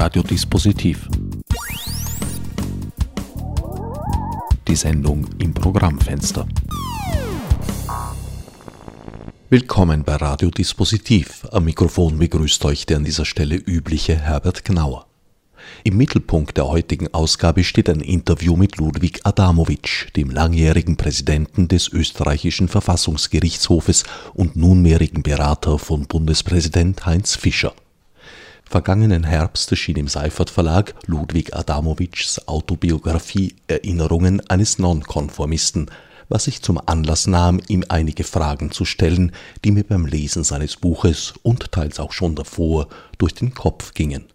Radiodispositiv. 0.00 1.08
Die 4.68 4.76
Sendung 4.76 5.26
im 5.40 5.52
Programmfenster. 5.52 6.46
Willkommen 9.50 10.04
bei 10.04 10.14
Radiodispositiv. 10.14 11.48
Am 11.50 11.64
Mikrofon 11.64 12.16
begrüßt 12.16 12.64
euch 12.66 12.86
der 12.86 12.98
an 12.98 13.04
dieser 13.04 13.24
Stelle 13.24 13.56
übliche 13.56 14.14
Herbert 14.16 14.64
Gnauer. 14.64 15.06
Im 15.82 15.96
Mittelpunkt 15.96 16.56
der 16.58 16.68
heutigen 16.68 17.12
Ausgabe 17.12 17.64
steht 17.64 17.90
ein 17.90 18.00
Interview 18.00 18.54
mit 18.54 18.76
Ludwig 18.76 19.22
Adamowitsch, 19.24 20.14
dem 20.14 20.30
langjährigen 20.30 20.96
Präsidenten 20.96 21.66
des 21.66 21.88
österreichischen 21.88 22.68
Verfassungsgerichtshofes 22.68 24.04
und 24.32 24.54
nunmehrigen 24.54 25.24
Berater 25.24 25.76
von 25.80 26.06
Bundespräsident 26.06 27.04
Heinz 27.04 27.34
Fischer. 27.34 27.74
Vergangenen 28.68 29.24
Herbst 29.24 29.70
erschien 29.70 29.96
im 29.96 30.08
Seifert 30.08 30.50
Verlag 30.50 30.94
Ludwig 31.06 31.56
Adamowitschs 31.56 32.46
Autobiografie 32.48 33.54
Erinnerungen 33.66 34.46
eines 34.50 34.78
Nonkonformisten, 34.78 35.90
was 36.28 36.48
ich 36.48 36.60
zum 36.60 36.78
Anlass 36.84 37.26
nahm, 37.26 37.62
ihm 37.68 37.82
einige 37.88 38.24
Fragen 38.24 38.70
zu 38.70 38.84
stellen, 38.84 39.32
die 39.64 39.70
mir 39.70 39.84
beim 39.84 40.04
Lesen 40.04 40.44
seines 40.44 40.76
Buches 40.76 41.32
und 41.42 41.72
teils 41.72 41.98
auch 41.98 42.12
schon 42.12 42.34
davor 42.34 42.88
durch 43.16 43.32
den 43.32 43.54
Kopf 43.54 43.94
gingen. 43.94 44.26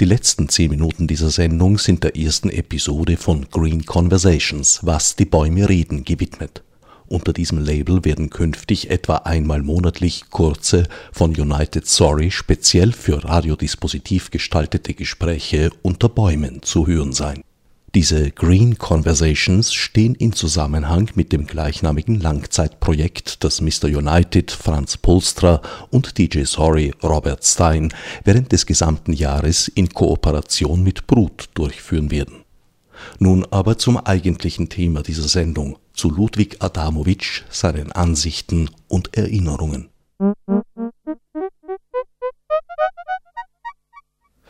Die 0.00 0.04
letzten 0.04 0.50
zehn 0.50 0.70
Minuten 0.70 1.06
dieser 1.06 1.30
Sendung 1.30 1.78
sind 1.78 2.04
der 2.04 2.18
ersten 2.18 2.50
Episode 2.50 3.16
von 3.16 3.46
Green 3.50 3.86
Conversations, 3.86 4.80
was 4.82 5.14
die 5.14 5.24
Bäume 5.24 5.68
reden, 5.68 6.04
gewidmet. 6.04 6.63
Unter 7.06 7.32
diesem 7.32 7.58
Label 7.58 8.04
werden 8.04 8.30
künftig 8.30 8.90
etwa 8.90 9.16
einmal 9.16 9.62
monatlich 9.62 10.30
kurze, 10.30 10.84
von 11.12 11.30
United 11.34 11.86
Sorry 11.86 12.30
speziell 12.30 12.92
für 12.92 13.24
Radiodispositiv 13.24 14.30
gestaltete 14.30 14.94
Gespräche 14.94 15.70
unter 15.82 16.08
Bäumen 16.08 16.62
zu 16.62 16.86
hören 16.86 17.12
sein 17.12 17.42
diese 17.94 18.32
Green 18.32 18.76
Conversations 18.76 19.72
stehen 19.72 20.16
in 20.16 20.32
Zusammenhang 20.32 21.10
mit 21.14 21.32
dem 21.32 21.46
gleichnamigen 21.46 22.18
Langzeitprojekt, 22.18 23.44
das 23.44 23.60
Mr. 23.60 23.84
United 23.84 24.50
Franz 24.50 24.96
Polstra 24.96 25.62
und 25.90 26.18
DJ 26.18 26.42
Sorry 26.42 26.92
Robert 27.04 27.44
Stein 27.44 27.94
während 28.24 28.50
des 28.50 28.66
gesamten 28.66 29.12
Jahres 29.12 29.68
in 29.68 29.90
Kooperation 29.90 30.82
mit 30.82 31.06
Brut 31.06 31.50
durchführen 31.54 32.10
werden. 32.10 32.43
Nun 33.18 33.46
aber 33.50 33.78
zum 33.78 33.96
eigentlichen 33.96 34.68
Thema 34.68 35.02
dieser 35.02 35.28
Sendung, 35.28 35.78
zu 35.92 36.10
Ludwig 36.10 36.56
Adamowitsch, 36.60 37.42
seinen 37.50 37.92
Ansichten 37.92 38.70
und 38.88 39.16
Erinnerungen. 39.16 39.88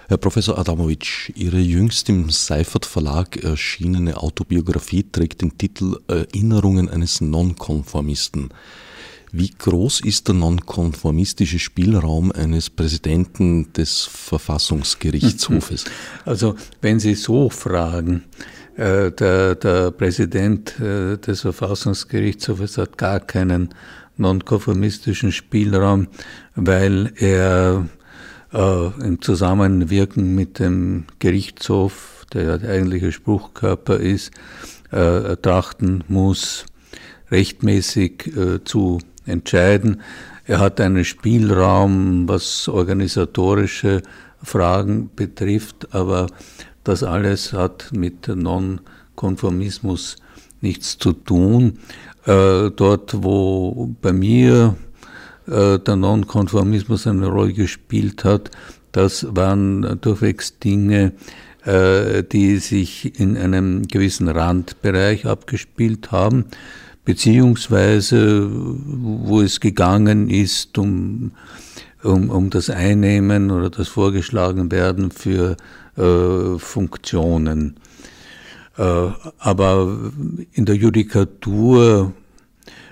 Herr 0.07 0.19
Professor 0.19 0.59
Adamowitsch, 0.59 1.31
Ihre 1.35 1.59
jüngst 1.59 2.11
im 2.11 2.29
Seifert 2.29 2.85
Verlag 2.85 3.43
erschienene 3.43 4.19
Autobiografie 4.19 5.11
trägt 5.11 5.41
den 5.41 5.57
Titel 5.57 5.99
Erinnerungen 6.09 6.91
eines 6.91 7.23
Nonkonformisten. 7.23 8.51
Wie 9.37 9.51
groß 9.51 10.03
ist 10.03 10.29
der 10.29 10.37
nonkonformistische 10.37 11.59
Spielraum 11.59 12.31
eines 12.31 12.71
Präsidenten 12.71 13.73
des 13.73 14.03
Verfassungsgerichtshofes? 14.03 15.87
Also, 16.25 16.55
wenn 16.81 17.01
Sie 17.01 17.17
so 17.17 17.51
fragen, 17.51 18.23
äh, 18.77 19.11
der, 19.11 19.57
der 19.57 19.91
Präsident 19.91 20.79
äh, 20.79 21.19
des 21.19 21.41
Verfassungsgerichtshofes 21.41 22.79
hat 22.79 22.97
gar 22.97 23.19
keinen 23.19 23.71
nonkonformistischen 24.17 25.33
Spielraum, 25.33 26.07
weil 26.55 27.13
er 27.17 27.89
äh, 28.53 28.87
im 29.05 29.21
Zusammenwirken 29.21 30.37
mit 30.37 30.61
dem 30.61 31.07
Gerichtshof, 31.19 32.25
der 32.33 32.43
ja 32.45 32.59
der 32.59 32.71
eigentliche 32.71 33.11
Spruchkörper 33.11 33.97
ist, 33.97 34.31
äh, 34.93 35.37
trachten 35.39 36.05
muss, 36.07 36.67
rechtmäßig 37.33 38.37
äh, 38.37 38.63
zu 38.63 39.01
entscheiden. 39.27 40.03
Er 40.47 40.59
hat 40.59 40.81
einen 40.81 41.05
Spielraum, 41.05 42.29
was 42.29 42.69
organisatorische 42.69 44.03
Fragen 44.43 45.11
betrifft, 45.17 45.95
aber 45.95 46.27
das 46.85 47.03
alles 47.03 47.53
hat 47.53 47.91
mit 47.93 48.29
Nonkonformismus 48.29 50.17
nichts 50.61 50.99
zu 50.99 51.13
tun. 51.13 51.79
Äh, 52.27 52.71
dort, 52.71 53.23
wo 53.23 53.95
bei 54.01 54.13
mir 54.13 54.77
äh, 55.47 55.79
der 55.79 55.97
Nonkonformismus 55.97 57.07
eine 57.07 57.27
Rolle 57.27 57.53
gespielt 57.53 58.25
hat, 58.25 58.51
das 58.93 59.27
waren 59.31 59.99
durchwegs 60.01 60.59
Dinge, 60.59 61.13
äh, 61.65 62.23
die 62.23 62.59
sich 62.59 63.19
in 63.19 63.37
einem 63.37 63.89
gewissen 63.89 64.29
Randbereich 64.29 65.27
abgespielt 65.27 66.13
haben, 66.13 66.47
beziehungsweise 67.05 68.49
wo 68.51 69.41
es 69.41 69.61
gegangen 69.61 70.31
ist 70.31 70.79
um, 70.79 71.33
um, 72.03 72.31
um 72.31 72.51
das 72.51 72.71
Einnehmen 72.71 73.51
oder 73.51 73.71
das 73.71 73.89
Vorgeschlagenwerden 73.89 75.11
für 75.11 75.57
äh, 75.97 76.59
Funktionen. 76.59 77.77
Äh, 78.77 79.09
aber 79.39 80.11
in 80.53 80.65
der 80.65 80.77
Judikatur 80.77 82.13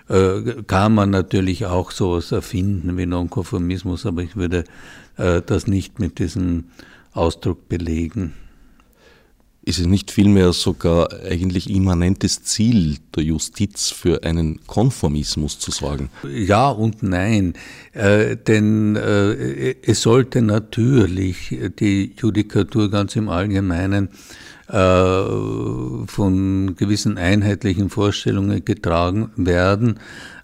äh, 0.09 0.62
kann 0.67 0.94
man 0.94 1.11
natürlich 1.11 1.67
auch 1.67 1.91
sowas 1.91 2.33
erfinden 2.33 2.97
wie 2.97 3.06
Nonkonformismus, 3.06 4.06
aber 4.06 4.23
ich 4.23 4.37
würde 4.37 4.65
äh, 5.17 5.43
das 5.44 5.67
nicht 5.67 5.99
mit 5.99 6.19
diesem 6.19 6.65
Ausdruck 7.12 7.69
belegen. 7.69 8.34
Ist 9.65 9.78
es 9.78 9.87
nicht 9.87 10.11
vielmehr 10.11 10.53
sogar 10.53 11.09
eigentlich 11.23 11.71
immanentes 11.71 12.43
Ziel 12.43 12.97
der 13.15 13.23
Justiz 13.23 13.91
für 13.91 14.25
einen 14.25 14.59
Konformismus 14.67 15.61
zu 15.61 15.71
sorgen? 15.71 16.11
Ja 16.28 16.69
und 16.69 17.05
nein, 17.05 17.55
äh, 17.93 18.37
denn 18.37 18.97
äh, 18.97 19.77
es 19.83 20.03
sollte 20.03 20.43
natürlich 20.43 21.56
die 21.78 22.12
Judikatur 22.19 22.91
ganz 22.91 23.15
im 23.15 23.28
Allgemeinen 23.28 24.09
äh, 24.67 25.23
von 26.06 26.75
gewissen 26.75 27.17
einheitlichen 27.17 27.89
Vorstellungen 27.89 28.65
getragen 28.65 29.31
werden. 29.37 30.00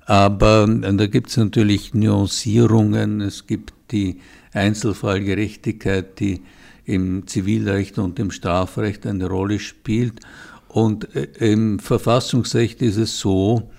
Aber 0.07 0.67
da 0.69 1.07
gibt 1.07 1.31
es 1.31 1.37
natürlich 1.37 1.93
Nuancierungen. 1.93 3.21
Es 3.21 3.49
gibt 3.49 3.73
die 3.91 4.21
Einzelfallgerechtigkeit, 4.53 6.21
die 6.21 6.41
im 6.89 7.27
Zivilrecht 7.27 7.99
und 7.99 8.19
im 8.19 8.31
Strafrecht 8.31 9.07
eine 9.07 9.27
Rolle 9.27 9.59
spielt. 9.59 10.21
Und 10.69 11.15
äh, 11.15 11.29
im 11.39 11.79
Verfassungsrecht 11.79 12.83
ist 12.83 12.97
es 12.97 13.19
so, 13.19 13.71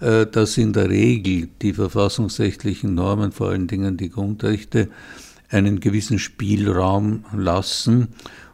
äh, 0.00 0.26
dass 0.26 0.58
in 0.58 0.72
der 0.72 0.90
Regel 0.90 1.48
die 1.62 1.72
verfassungsrechtlichen 1.72 2.94
Normen, 2.94 3.32
vor 3.32 3.50
allen 3.50 3.66
Dingen 3.66 3.96
die 3.96 4.10
Grundrechte, 4.10 4.88
einen 5.48 5.80
gewissen 5.80 6.18
Spielraum 6.18 7.24
lassen 7.34 8.08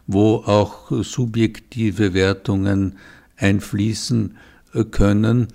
wo 0.07 0.35
auch 0.45 0.91
subjektive 0.91 2.13
Wertungen 2.13 2.97
einfließen 3.37 4.37
äh, 4.73 4.83
können. 4.83 5.47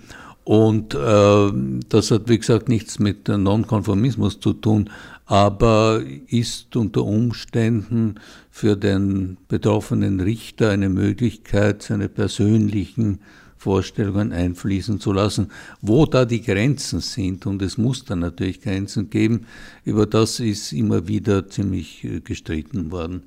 Und 0.45 0.95
äh, 0.95 1.53
das 1.89 2.11
hat, 2.11 2.29
wie 2.29 2.39
gesagt, 2.39 2.69
nichts 2.69 2.99
mit 2.99 3.29
Nonkonformismus 3.29 4.41
zu 4.41 4.55
tun, 4.55 4.89
aber 5.29 6.03
ist 6.29 6.75
unter 6.75 7.05
Umständen 7.05 8.15
für 8.51 8.77
den 8.77 9.37
betroffenen 9.47 10.21
Richter 10.21 10.71
eine 10.71 10.89
Möglichkeit, 10.89 11.83
seine 11.83 12.09
persönlichen 12.09 13.21
Vorstellungen 13.59 14.33
einfließen 14.33 15.01
zu 15.01 15.13
lassen. 15.13 15.49
Wo 15.83 16.07
da 16.07 16.25
die 16.25 16.41
Grenzen 16.41 17.01
sind, 17.01 17.45
und 17.45 17.61
es 17.61 17.77
muss 17.77 18.07
da 18.07 18.17
natürlich 18.17 18.63
Grenzen 18.63 19.11
geben, 19.11 19.45
über 19.85 20.07
das 20.07 20.41
ist 20.41 20.73
immer 20.73 21.09
wieder 21.09 21.47
ziemlich 21.47 22.05
äh, 22.05 22.21
gestritten 22.21 22.91
worden. 22.91 23.25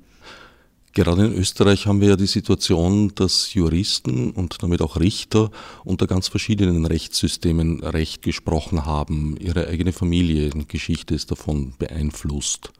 Gerade 0.94 1.24
in 1.24 1.34
Österreich 1.34 1.86
haben 1.86 2.02
wir 2.02 2.10
ja 2.10 2.16
die 2.16 2.26
Situation, 2.26 3.12
dass 3.14 3.54
Juristen 3.54 4.32
und 4.32 4.62
damit 4.62 4.82
auch 4.82 5.00
Richter 5.00 5.50
unter 5.84 6.06
ganz 6.06 6.28
verschiedenen 6.28 6.84
Rechtssystemen 6.84 7.82
Recht 7.82 8.20
gesprochen 8.20 8.84
haben. 8.84 9.36
Ihre 9.38 9.68
eigene 9.68 9.92
Familiengeschichte 9.92 11.14
ist 11.14 11.30
davon 11.30 11.72
beeinflusst. 11.78 12.72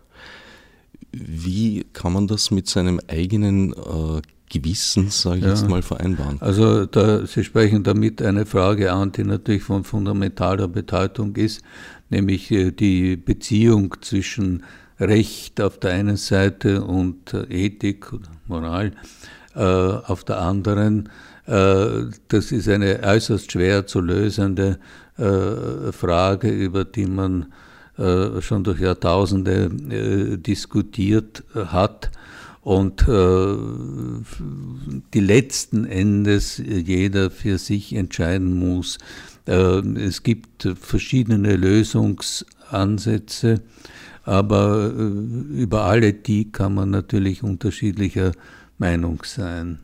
Wie 1.13 1.87
kann 1.95 2.13
man 2.13 2.27
das 2.27 2.51
mit 2.51 2.69
seinem 2.69 3.01
eigenen 3.09 3.73
äh, 3.73 4.21
Gewissen, 4.51 5.09
sage 5.09 5.39
ich 5.39 5.45
ja. 5.45 5.51
jetzt 5.51 5.69
mal, 5.69 5.83
vereinbaren? 5.83 6.37
Also 6.41 6.85
da, 6.85 7.27
Sie 7.27 7.45
sprechen 7.45 7.83
damit 7.83 8.21
eine 8.21 8.45
Frage 8.45 8.93
an, 8.93 9.13
die 9.13 9.25
natürlich 9.25 9.63
von 9.63 9.85
fundamentaler 9.85 10.69
Bedeutung 10.69 11.37
ist, 11.37 11.63
nämlich 12.11 12.51
äh, 12.51 12.73
die 12.73 13.17
Beziehung 13.17 13.95
zwischen 14.03 14.65
Recht 15.01 15.61
auf 15.61 15.79
der 15.79 15.93
einen 15.93 16.17
Seite 16.17 16.85
und 16.85 17.35
äh, 17.35 17.43
Ethik 17.49 18.13
oder 18.13 18.29
Moral 18.47 18.93
äh, 19.55 19.61
auf 19.61 20.25
der 20.25 20.39
anderen. 20.39 21.09
Äh, 21.47 22.07
das 22.29 22.53
ist 22.53 22.69
eine 22.69 23.01
äußerst 23.03 23.51
schwer 23.51 23.87
zu 23.87 24.01
lösende 24.01 24.79
Frage, 25.93 26.49
über 26.49 26.87
die 26.87 27.05
man 27.05 27.53
schon 27.99 28.65
durch 28.65 28.81
Jahrtausende 28.81 29.69
diskutiert 30.39 31.45
hat 31.55 32.11
und 32.63 33.07
die 33.07 35.21
letzten 35.21 35.85
Endes 35.85 36.57
jeder 36.57 37.31
für 37.31 37.59
sich 37.59 37.95
entscheiden 37.95 38.59
muss. 38.59 38.97
Es 39.45 40.23
gibt 40.23 40.67
verschiedene 40.81 41.57
Lösungsansätze, 41.57 43.61
aber 44.25 44.89
über 44.89 45.85
alle 45.85 46.13
die 46.13 46.51
kann 46.51 46.75
man 46.75 46.91
natürlich 46.91 47.43
unterschiedlicher 47.43 48.33
Meinung 48.79 49.23
sein. 49.25 49.79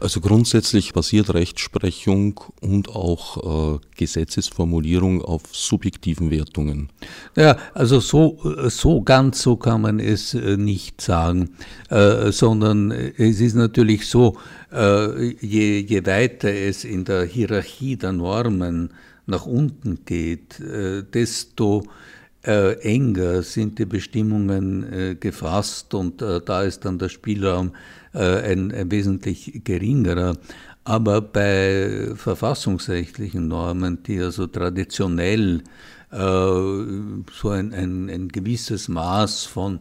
Also 0.00 0.20
grundsätzlich 0.20 0.92
basiert 0.92 1.34
Rechtsprechung 1.34 2.40
und 2.60 2.88
auch 2.88 3.76
äh, 3.76 3.78
Gesetzesformulierung 3.96 5.22
auf 5.22 5.42
subjektiven 5.50 6.30
Wertungen. 6.30 6.88
Ja, 7.36 7.56
also 7.74 7.98
so, 7.98 8.38
so 8.68 9.02
ganz 9.02 9.42
so 9.42 9.56
kann 9.56 9.80
man 9.80 9.98
es 9.98 10.34
äh, 10.34 10.56
nicht 10.56 11.00
sagen, 11.00 11.50
äh, 11.90 12.30
sondern 12.30 12.92
es 12.92 13.40
ist 13.40 13.54
natürlich 13.54 14.06
so, 14.06 14.36
äh, 14.72 15.30
je, 15.44 15.80
je 15.80 16.06
weiter 16.06 16.52
es 16.52 16.84
in 16.84 17.04
der 17.04 17.24
Hierarchie 17.24 17.96
der 17.96 18.12
Normen 18.12 18.90
nach 19.26 19.46
unten 19.46 20.04
geht, 20.04 20.60
äh, 20.60 21.02
desto 21.02 21.82
äh, 21.82 22.17
enger 22.48 23.42
sind 23.42 23.78
die 23.78 23.84
Bestimmungen 23.84 24.92
äh, 24.92 25.14
gefasst 25.14 25.94
und 25.94 26.22
äh, 26.22 26.40
da 26.40 26.62
ist 26.62 26.84
dann 26.84 26.98
der 26.98 27.08
Spielraum 27.08 27.72
äh, 28.14 28.52
ein, 28.52 28.72
ein, 28.72 28.90
wesentlich 28.90 29.62
geringerer. 29.64 30.36
Aber 30.84 31.20
bei 31.20 32.12
verfassungsrechtlichen 32.14 33.48
Normen, 33.48 34.02
die 34.04 34.20
also 34.20 34.46
traditionell 34.46 35.62
äh, 36.10 36.16
so 36.16 37.50
ein, 37.50 37.74
ein, 37.74 38.08
ein, 38.08 38.28
gewisses 38.28 38.88
Maß 38.88 39.44
von, 39.44 39.80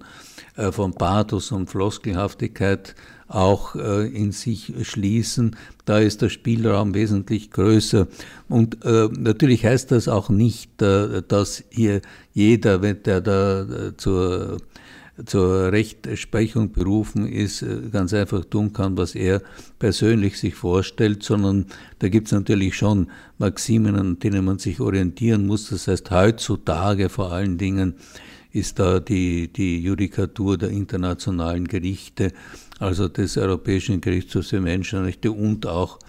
äh, 0.57 0.71
von 0.71 0.93
Pathos 0.93 1.53
und 1.53 1.69
Floskelhaftigkeit 1.69 2.95
auch 3.27 3.75
äh, 3.75 4.07
in 4.07 4.31
sich 4.31 4.73
schließen. 4.83 5.55
Da 5.85 5.99
ist 5.99 6.21
der 6.21 6.29
Spielraum 6.29 6.93
wesentlich 6.93 7.51
größer. 7.51 8.07
Und 8.47 8.83
äh, 8.85 9.09
natürlich 9.17 9.65
heißt 9.65 9.91
das 9.91 10.07
auch 10.07 10.29
nicht, 10.29 10.81
äh, 10.81 11.21
dass 11.27 11.63
hier 11.69 12.01
jeder, 12.33 12.79
der 12.79 13.21
da 13.21 13.61
äh, 13.61 13.97
zur 13.97 14.57
zur 15.25 15.71
Rechtsprechung 15.71 16.71
berufen 16.71 17.27
ist, 17.27 17.63
äh, 17.63 17.89
ganz 17.91 18.13
einfach 18.13 18.45
tun 18.45 18.73
kann, 18.73 18.97
was 18.97 19.15
er 19.15 19.41
persönlich 19.79 20.37
sich 20.37 20.55
vorstellt, 20.55 21.23
sondern 21.23 21.65
da 21.99 22.09
gibt 22.09 22.27
es 22.27 22.33
natürlich 22.33 22.75
schon 22.75 23.07
Maximen, 23.39 23.95
an 23.95 24.19
denen 24.19 24.45
man 24.45 24.59
sich 24.59 24.79
orientieren 24.79 25.47
muss. 25.47 25.69
Das 25.69 25.87
heißt, 25.87 26.11
heutzutage 26.11 27.09
vor 27.09 27.31
allen 27.31 27.57
Dingen 27.57 27.95
ist 28.51 28.79
da 28.79 28.99
die, 28.99 29.47
die 29.47 29.81
Judikatur 29.81 30.57
der 30.57 30.69
internationalen 30.69 31.67
Gerichte, 31.67 32.31
also 32.79 33.07
des 33.07 33.37
Europäischen 33.37 34.01
Gerichtshofs 34.01 34.49
für 34.49 34.61
Menschenrechte 34.61 35.31
und 35.31 35.65
auch 35.65 35.99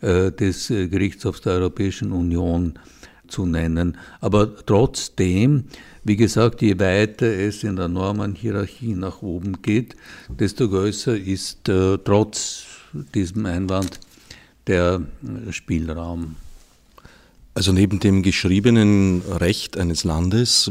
äh, 0.00 0.32
des 0.32 0.70
äh, 0.70 0.88
Gerichtshofs 0.88 1.42
der 1.42 1.54
Europäischen 1.54 2.12
Union 2.12 2.78
zu 3.28 3.46
nennen. 3.46 3.96
Aber 4.20 4.56
trotzdem, 4.66 5.64
wie 6.04 6.16
gesagt, 6.16 6.62
je 6.62 6.78
weiter 6.78 7.26
es 7.26 7.62
in 7.64 7.76
der 7.76 7.88
Normenhierarchie 7.88 8.94
nach 8.94 9.22
oben 9.22 9.62
geht, 9.62 9.96
desto 10.28 10.68
größer 10.68 11.16
ist 11.16 11.68
äh, 11.68 11.98
trotz 11.98 12.64
diesem 13.14 13.46
Einwand 13.46 14.00
der 14.66 15.02
Spielraum. 15.50 16.36
Also 17.52 17.72
neben 17.72 17.98
dem 17.98 18.22
geschriebenen 18.22 19.22
Recht 19.22 19.76
eines 19.76 20.04
Landes 20.04 20.70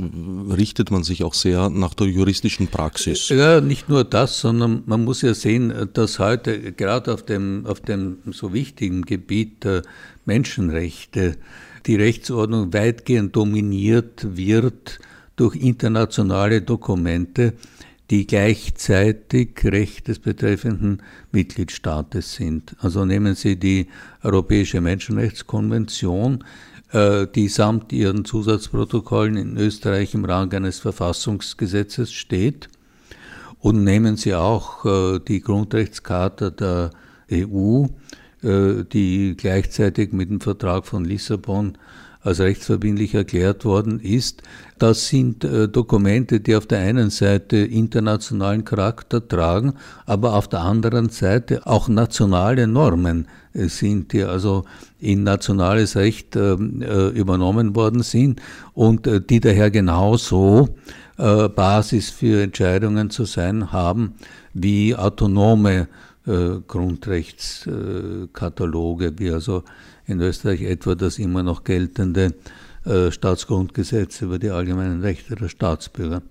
richtet 0.50 0.92
man 0.92 1.04
sich 1.04 1.24
auch 1.26 1.34
sehr 1.34 1.70
nach 1.70 1.94
der 1.94 2.08
juristischen 2.08 2.68
Praxis. 2.68 3.28
Ja, 3.30 3.60
nicht 3.60 3.90
nur 3.90 4.06
das, 4.06 4.40
sondern 4.40 4.84
man 4.86 5.04
muss 5.04 5.22
ja 5.22 5.34
sehen, 5.34 5.74
dass 5.94 6.20
heute 6.20 6.72
gerade 6.72 7.14
auf 7.14 7.24
dem, 7.24 7.66
auf 7.66 7.82
dem 7.82 8.20
so 8.32 8.54
wichtigen 8.54 9.02
Gebiet 9.02 9.66
der 9.66 9.82
Menschenrechte 10.26 11.36
die 11.86 11.98
Rechtsordnung 11.98 12.74
weitgehend 12.74 13.36
dominiert 13.36 14.38
wird 14.38 15.00
durch 15.36 15.56
internationale 15.58 16.62
Dokumente, 16.62 17.54
die 18.10 18.26
gleichzeitig 18.26 19.50
Recht 19.64 20.08
des 20.08 20.20
betreffenden 20.20 21.04
Mitgliedstaates 21.32 22.34
sind. 22.34 22.76
Also 22.80 23.06
nehmen 23.06 23.36
Sie 23.36 23.58
die 23.58 23.88
Europäische 24.24 24.82
Menschenrechtskonvention, 24.82 26.44
die 26.92 27.48
samt 27.50 27.94
ihren 27.94 28.26
Zusatzprotokollen 28.26 29.38
in 29.38 29.58
Österreich 29.58 30.16
im 30.16 30.26
Rang 30.26 30.52
eines 30.54 30.80
Verfassungsgesetzes 30.80 32.12
steht. 32.12 32.68
Und 33.60 33.84
nehmen 33.84 34.16
Sie 34.16 34.34
auch 34.34 34.86
äh, 34.86 35.20
die 35.20 35.42
Grundrechtscharta 35.42 36.50
der 36.50 36.92
EU, 37.32 37.86
äh, 38.42 38.86
die 38.92 39.36
gleichzeitig 39.38 40.14
mit 40.14 40.30
dem 40.30 40.40
Vertrag 40.40 40.86
von 40.86 41.04
Lissabon 41.04 41.78
als 42.30 42.40
rechtsverbindlich 42.40 43.14
erklärt 43.14 43.66
worden 43.66 44.00
ist. 44.00 44.42
Das 44.78 45.08
sind 45.08 45.44
Dokumente, 45.44 46.40
die 46.40 46.56
auf 46.56 46.66
der 46.66 46.80
einen 46.80 47.10
Seite 47.10 47.58
internationalen 47.58 48.64
Charakter 48.64 49.28
tragen, 49.28 49.74
aber 50.06 50.36
auf 50.36 50.48
der 50.48 50.62
anderen 50.62 51.10
Seite 51.10 51.68
auch 51.68 51.90
nationale 51.90 52.66
Normen 52.66 53.28
sind, 53.54 54.14
die 54.14 54.24
also 54.24 54.64
in 55.00 55.24
nationales 55.24 55.96
Recht 55.96 56.36
äh, 56.36 56.54
äh, 56.54 57.08
übernommen 57.10 57.76
worden 57.76 58.04
sind 58.04 58.40
und 58.74 59.08
äh, 59.08 59.20
die 59.22 59.40
daher 59.40 59.72
genauso 59.72 60.70
Basis 61.18 62.12
für 62.12 62.44
Entscheidungen 62.44 63.10
zu 63.10 63.26
sein 63.26 63.74
haben 63.74 64.14
wie 64.54 64.96
autonome 64.96 65.90
Grundrechtskataloge, 66.26 69.12
wie 69.18 69.30
also 69.30 69.66
in 70.10 70.20
Österreich 70.22 70.62
etwa 70.62 70.96
das 70.96 71.20
immer 71.20 71.44
noch 71.44 71.64
geltende 71.64 72.34
Staatsgrundgesetz 73.12 74.22
über 74.22 74.40
die 74.40 74.50
allgemeinen 74.50 75.02
Rechte 75.02 75.36
der 75.36 75.50
Staatsbürger. 75.50 76.24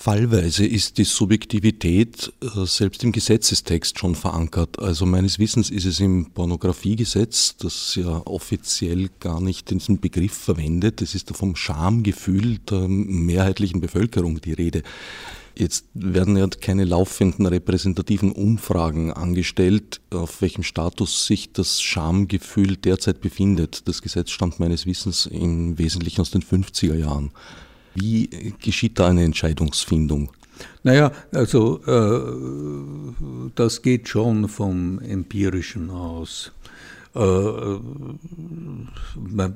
Fallweise 0.00 0.64
ist 0.64 0.98
die 0.98 1.04
Subjektivität 1.04 2.32
äh, 2.40 2.64
selbst 2.66 3.02
im 3.02 3.10
Gesetzestext 3.10 3.98
schon 3.98 4.14
verankert. 4.14 4.78
Also 4.78 5.06
meines 5.06 5.40
Wissens 5.40 5.70
ist 5.70 5.86
es 5.86 5.98
im 5.98 6.30
Pornografiegesetz, 6.30 7.56
das 7.56 7.96
ja 7.96 8.22
offiziell 8.24 9.10
gar 9.18 9.40
nicht 9.40 9.70
diesen 9.70 9.98
Begriff 9.98 10.34
verwendet. 10.34 11.02
Es 11.02 11.16
ist 11.16 11.30
da 11.30 11.34
vom 11.34 11.56
Schamgefühl 11.56 12.58
der 12.58 12.86
mehrheitlichen 12.86 13.80
Bevölkerung 13.80 14.40
die 14.40 14.52
Rede. 14.52 14.84
Jetzt 15.58 15.86
werden 15.92 16.36
ja 16.36 16.46
keine 16.46 16.84
laufenden 16.84 17.44
repräsentativen 17.44 18.30
Umfragen 18.30 19.12
angestellt, 19.12 20.00
auf 20.10 20.40
welchem 20.40 20.62
Status 20.62 21.26
sich 21.26 21.52
das 21.52 21.82
Schamgefühl 21.82 22.76
derzeit 22.76 23.20
befindet. 23.20 23.88
Das 23.88 24.00
Gesetz 24.00 24.30
stammt 24.30 24.60
meines 24.60 24.86
Wissens 24.86 25.26
im 25.26 25.76
Wesentlichen 25.76 26.20
aus 26.20 26.30
den 26.30 26.42
50er 26.42 26.94
Jahren. 26.94 27.32
Wie 27.96 28.54
geschieht 28.62 29.00
da 29.00 29.08
eine 29.08 29.24
Entscheidungsfindung? 29.24 30.30
Naja, 30.84 31.10
also 31.32 31.80
äh, 31.86 33.52
das 33.56 33.82
geht 33.82 34.08
schon 34.08 34.48
vom 34.48 35.00
Empirischen 35.00 35.90
aus. 35.90 36.52
Äh, 37.14 37.78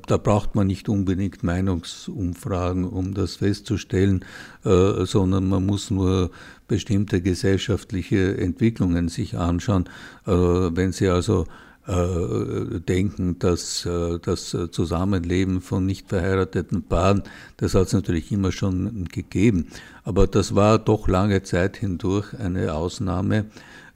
da 0.07 0.17
braucht 0.17 0.55
man 0.55 0.67
nicht 0.67 0.89
unbedingt 0.89 1.43
Meinungsumfragen, 1.43 2.85
um 2.85 3.13
das 3.13 3.37
festzustellen, 3.37 4.25
äh, 4.65 5.05
sondern 5.05 5.47
man 5.47 5.65
muss 5.65 5.91
nur 5.91 6.31
bestimmte 6.67 7.21
gesellschaftliche 7.21 8.37
Entwicklungen 8.37 9.09
sich 9.09 9.37
anschauen. 9.37 9.85
Äh, 10.25 10.31
wenn 10.31 10.91
Sie 10.91 11.07
also 11.09 11.45
äh, 11.85 12.79
denken, 12.79 13.39
dass 13.39 13.85
äh, 13.85 14.17
das 14.19 14.57
Zusammenleben 14.71 15.59
von 15.59 15.85
nicht 15.85 16.09
verheirateten 16.09 16.83
Paaren, 16.83 17.23
das 17.57 17.75
hat 17.75 17.87
es 17.87 17.93
natürlich 17.93 18.31
immer 18.31 18.51
schon 18.51 19.05
gegeben, 19.11 19.67
aber 20.05 20.25
das 20.25 20.55
war 20.55 20.79
doch 20.79 21.07
lange 21.07 21.43
Zeit 21.43 21.77
hindurch 21.77 22.33
eine 22.39 22.73
Ausnahme, 22.73 23.45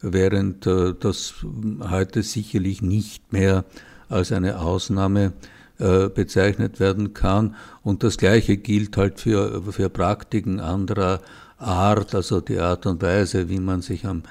während 0.02 0.68
äh, 0.68 0.94
das 1.00 1.36
heute 1.90 2.24
sicherlich 2.24 2.82
nicht 2.82 3.34
mehr 3.34 3.66
als 4.10 4.32
eine 4.32 4.60
Ausnahme 4.60 5.34
bezeichnet 5.80 6.80
werden 6.80 7.14
kann. 7.14 7.54
Und 7.84 8.02
das 8.02 8.18
Gleiche 8.18 8.58
gilt 8.58 8.98
halt 8.98 9.20
für, 9.20 9.62
für 9.72 9.90
Praktiken 9.90 10.60
anderer 10.60 11.22
Art, 11.60 12.16
also 12.16 12.42
die 12.42 12.58
Art 12.58 12.88
und 12.88 13.04
Weise, 13.04 13.48
wie 13.48 13.60
man 13.60 13.84
sich 13.84 14.04
am 14.08 14.24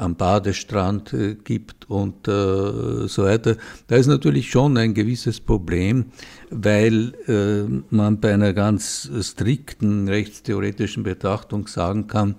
am 0.00 0.16
Badestrand 0.16 1.12
äh, 1.12 1.34
gibt 1.34 1.88
und 1.90 2.26
äh, 2.26 3.06
so 3.06 3.24
weiter. 3.24 3.56
Da 3.86 3.96
ist 3.96 4.06
natürlich 4.06 4.50
schon 4.50 4.76
ein 4.78 4.94
gewisses 4.94 5.40
Problem, 5.40 6.06
weil 6.50 7.12
äh, 7.28 7.94
man 7.94 8.18
bei 8.18 8.32
einer 8.32 8.54
ganz 8.54 9.10
strikten 9.20 10.08
rechtstheoretischen 10.08 11.02
Betrachtung 11.02 11.66
sagen 11.66 12.06
kann, 12.06 12.30
äh, 12.30 12.34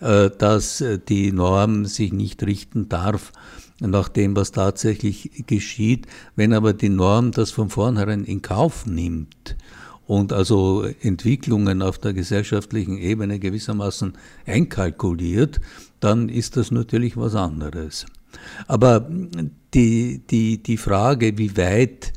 dass 0.00 0.82
die 1.08 1.30
Norm 1.30 1.84
sich 1.84 2.12
nicht 2.12 2.42
richten 2.42 2.88
darf 2.88 3.32
nach 3.80 4.08
dem, 4.08 4.34
was 4.34 4.50
tatsächlich 4.52 5.44
geschieht. 5.46 6.06
Wenn 6.36 6.52
aber 6.52 6.72
die 6.72 6.88
Norm 6.88 7.32
das 7.32 7.50
von 7.50 7.68
vornherein 7.68 8.24
in 8.24 8.42
Kauf 8.42 8.86
nimmt, 8.86 9.56
und 10.10 10.32
also 10.32 10.82
Entwicklungen 11.02 11.82
auf 11.82 11.98
der 11.98 12.12
gesellschaftlichen 12.12 12.98
Ebene 12.98 13.38
gewissermaßen 13.38 14.14
einkalkuliert, 14.44 15.60
dann 16.00 16.28
ist 16.28 16.56
das 16.56 16.72
natürlich 16.72 17.16
was 17.16 17.36
anderes. 17.36 18.06
Aber 18.66 19.08
die, 19.72 20.20
die, 20.28 20.60
die 20.64 20.76
Frage, 20.78 21.38
wie 21.38 21.56
weit 21.56 22.12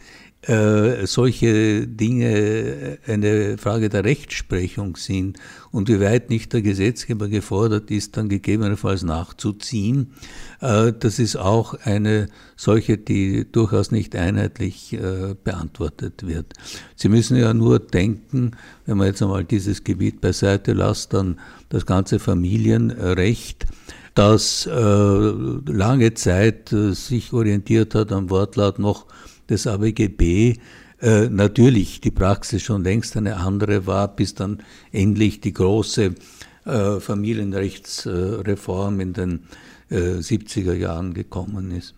äh, 0.45 1.07
solche 1.07 1.87
Dinge 1.87 2.97
eine 3.07 3.57
Frage 3.57 3.87
der 3.87 4.03
Rechtsprechung 4.03 4.97
sind 4.97 5.39
und 5.71 5.87
wie 5.87 6.01
weit 6.01 6.29
nicht 6.29 6.51
der 6.51 6.61
Gesetzgeber 6.61 7.29
gefordert 7.29 7.89
ist, 7.89 8.17
dann 8.17 8.27
gegebenenfalls 8.27 9.03
nachzuziehen. 9.03 10.13
Äh, 10.59 10.91
das 10.99 11.19
ist 11.19 11.37
auch 11.37 11.75
eine 11.85 12.27
solche, 12.57 12.97
die 12.97 13.49
durchaus 13.49 13.91
nicht 13.91 14.17
einheitlich 14.17 14.91
äh, 14.91 15.33
beantwortet 15.41 16.27
wird. 16.27 16.53
Sie 16.97 17.07
müssen 17.07 17.37
ja 17.37 17.53
nur 17.53 17.79
denken, 17.79 18.51
wenn 18.85 18.97
man 18.97 19.07
jetzt 19.07 19.21
einmal 19.21 19.45
dieses 19.45 19.85
Gebiet 19.85 20.19
beiseite 20.19 20.73
lässt, 20.73 21.13
dann 21.13 21.39
das 21.69 21.85
ganze 21.85 22.19
Familienrecht 22.19 23.65
das 24.15 24.69
lange 24.69 26.13
Zeit 26.13 26.69
sich 26.69 27.33
orientiert 27.33 27.95
hat 27.95 28.11
am 28.11 28.29
Wortlaut 28.29 28.77
noch 28.77 29.07
des 29.49 29.67
AWGB 29.67 30.57
äh, 31.01 31.29
natürlich 31.29 32.01
die 32.01 32.11
Praxis 32.11 32.61
schon 32.61 32.83
längst 32.83 33.17
eine 33.17 33.37
andere 33.37 33.85
war, 33.85 34.07
bis 34.07 34.35
dann 34.35 34.63
endlich 34.91 35.41
die 35.41 35.53
große 35.53 36.15
äh, 36.65 36.99
Familienrechtsreform 36.99 38.99
in 39.01 39.13
den 39.13 39.43
äh, 39.89 40.19
70er 40.19 40.73
Jahren 40.73 41.13
gekommen 41.13 41.71
ist. 41.71 41.93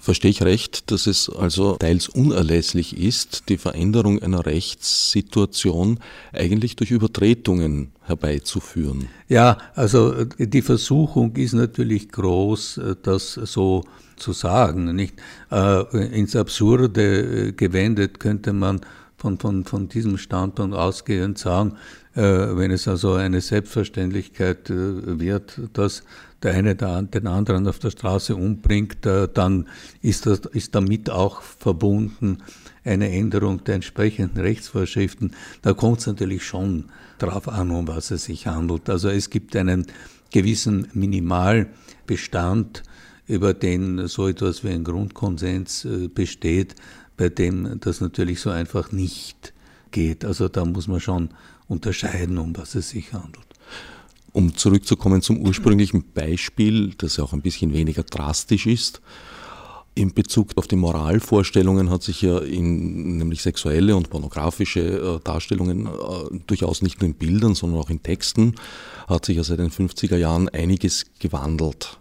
Verstehe 0.00 0.30
ich 0.30 0.42
recht, 0.42 0.90
dass 0.90 1.06
es 1.06 1.28
also 1.30 1.76
teils 1.76 2.08
unerlässlich 2.08 2.98
ist, 2.98 3.48
die 3.48 3.56
Veränderung 3.56 4.22
einer 4.22 4.44
Rechtssituation 4.44 5.98
eigentlich 6.32 6.76
durch 6.76 6.90
Übertretungen 6.90 7.92
herbeizuführen? 8.02 9.08
Ja, 9.28 9.58
also 9.74 10.24
die 10.24 10.62
Versuchung 10.62 11.34
ist 11.36 11.54
natürlich 11.54 12.10
groß, 12.10 12.80
das 13.02 13.34
so 13.34 13.84
zu 14.16 14.32
sagen. 14.32 14.94
Nicht? 14.94 15.14
Äh, 15.50 16.18
ins 16.18 16.36
Absurde 16.36 17.48
äh, 17.48 17.52
gewendet 17.52 18.20
könnte 18.20 18.52
man 18.52 18.80
von, 19.16 19.38
von, 19.38 19.64
von 19.64 19.88
diesem 19.88 20.18
Standpunkt 20.18 20.76
ausgehend 20.76 21.38
sagen, 21.38 21.76
äh, 22.14 22.20
wenn 22.20 22.70
es 22.70 22.88
also 22.88 23.14
eine 23.14 23.40
Selbstverständlichkeit 23.40 24.70
äh, 24.70 25.18
wird, 25.18 25.60
dass 25.72 26.02
der 26.46 26.54
eine 26.54 26.76
den 26.76 27.26
anderen 27.26 27.66
auf 27.66 27.80
der 27.80 27.90
Straße 27.90 28.36
umbringt, 28.36 29.04
äh, 29.04 29.28
dann 29.32 29.68
ist, 30.00 30.26
das, 30.26 30.40
ist 30.52 30.74
damit 30.76 31.10
auch 31.10 31.42
verbunden 31.42 32.38
eine 32.84 33.10
Änderung 33.10 33.64
der 33.64 33.74
entsprechenden 33.74 34.38
Rechtsvorschriften. 34.38 35.32
Da 35.62 35.72
kommt 35.72 35.98
es 35.98 36.06
natürlich 36.06 36.44
schon 36.44 36.84
darauf 37.18 37.48
an, 37.48 37.72
um 37.72 37.88
was 37.88 38.12
es 38.12 38.24
sich 38.24 38.46
handelt. 38.46 38.88
Also 38.88 39.08
es 39.08 39.28
gibt 39.28 39.56
einen 39.56 39.86
gewissen 40.30 40.86
Minimalbestand 40.94 42.84
über 43.26 43.52
den 43.52 44.06
so 44.06 44.28
etwas 44.28 44.62
wie 44.62 44.68
ein 44.68 44.84
Grundkonsens 44.84 45.84
äh, 45.84 46.06
besteht, 46.06 46.76
bei 47.16 47.28
dem 47.28 47.80
das 47.80 48.00
natürlich 48.00 48.40
so 48.40 48.50
einfach 48.50 48.92
nicht 48.92 49.52
geht. 49.90 50.24
Also 50.24 50.48
da 50.48 50.64
muss 50.64 50.86
man 50.86 51.00
schon 51.00 51.30
unterscheiden, 51.66 52.38
um 52.38 52.56
was 52.56 52.76
es 52.76 52.90
sich 52.90 53.12
handelt. 53.12 53.45
Um 54.36 54.54
zurückzukommen 54.54 55.22
zum 55.22 55.38
ursprünglichen 55.38 56.12
Beispiel, 56.12 56.92
das 56.98 57.16
ja 57.16 57.24
auch 57.24 57.32
ein 57.32 57.40
bisschen 57.40 57.72
weniger 57.72 58.02
drastisch 58.02 58.66
ist, 58.66 59.00
in 59.94 60.12
Bezug 60.12 60.50
auf 60.56 60.66
die 60.66 60.76
Moralvorstellungen 60.76 61.88
hat 61.88 62.02
sich 62.02 62.20
ja 62.20 62.40
in 62.40 63.16
nämlich 63.16 63.40
sexuelle 63.40 63.96
und 63.96 64.10
pornografische 64.10 64.80
äh, 64.80 65.20
Darstellungen 65.24 65.86
äh, 65.86 66.38
durchaus 66.46 66.82
nicht 66.82 67.00
nur 67.00 67.08
in 67.08 67.14
Bildern, 67.14 67.54
sondern 67.54 67.80
auch 67.80 67.88
in 67.88 68.02
Texten 68.02 68.56
hat 69.08 69.24
sich 69.24 69.38
ja 69.38 69.42
seit 69.42 69.58
den 69.58 69.70
50er 69.70 70.18
Jahren 70.18 70.50
einiges 70.50 71.06
gewandelt. 71.18 71.98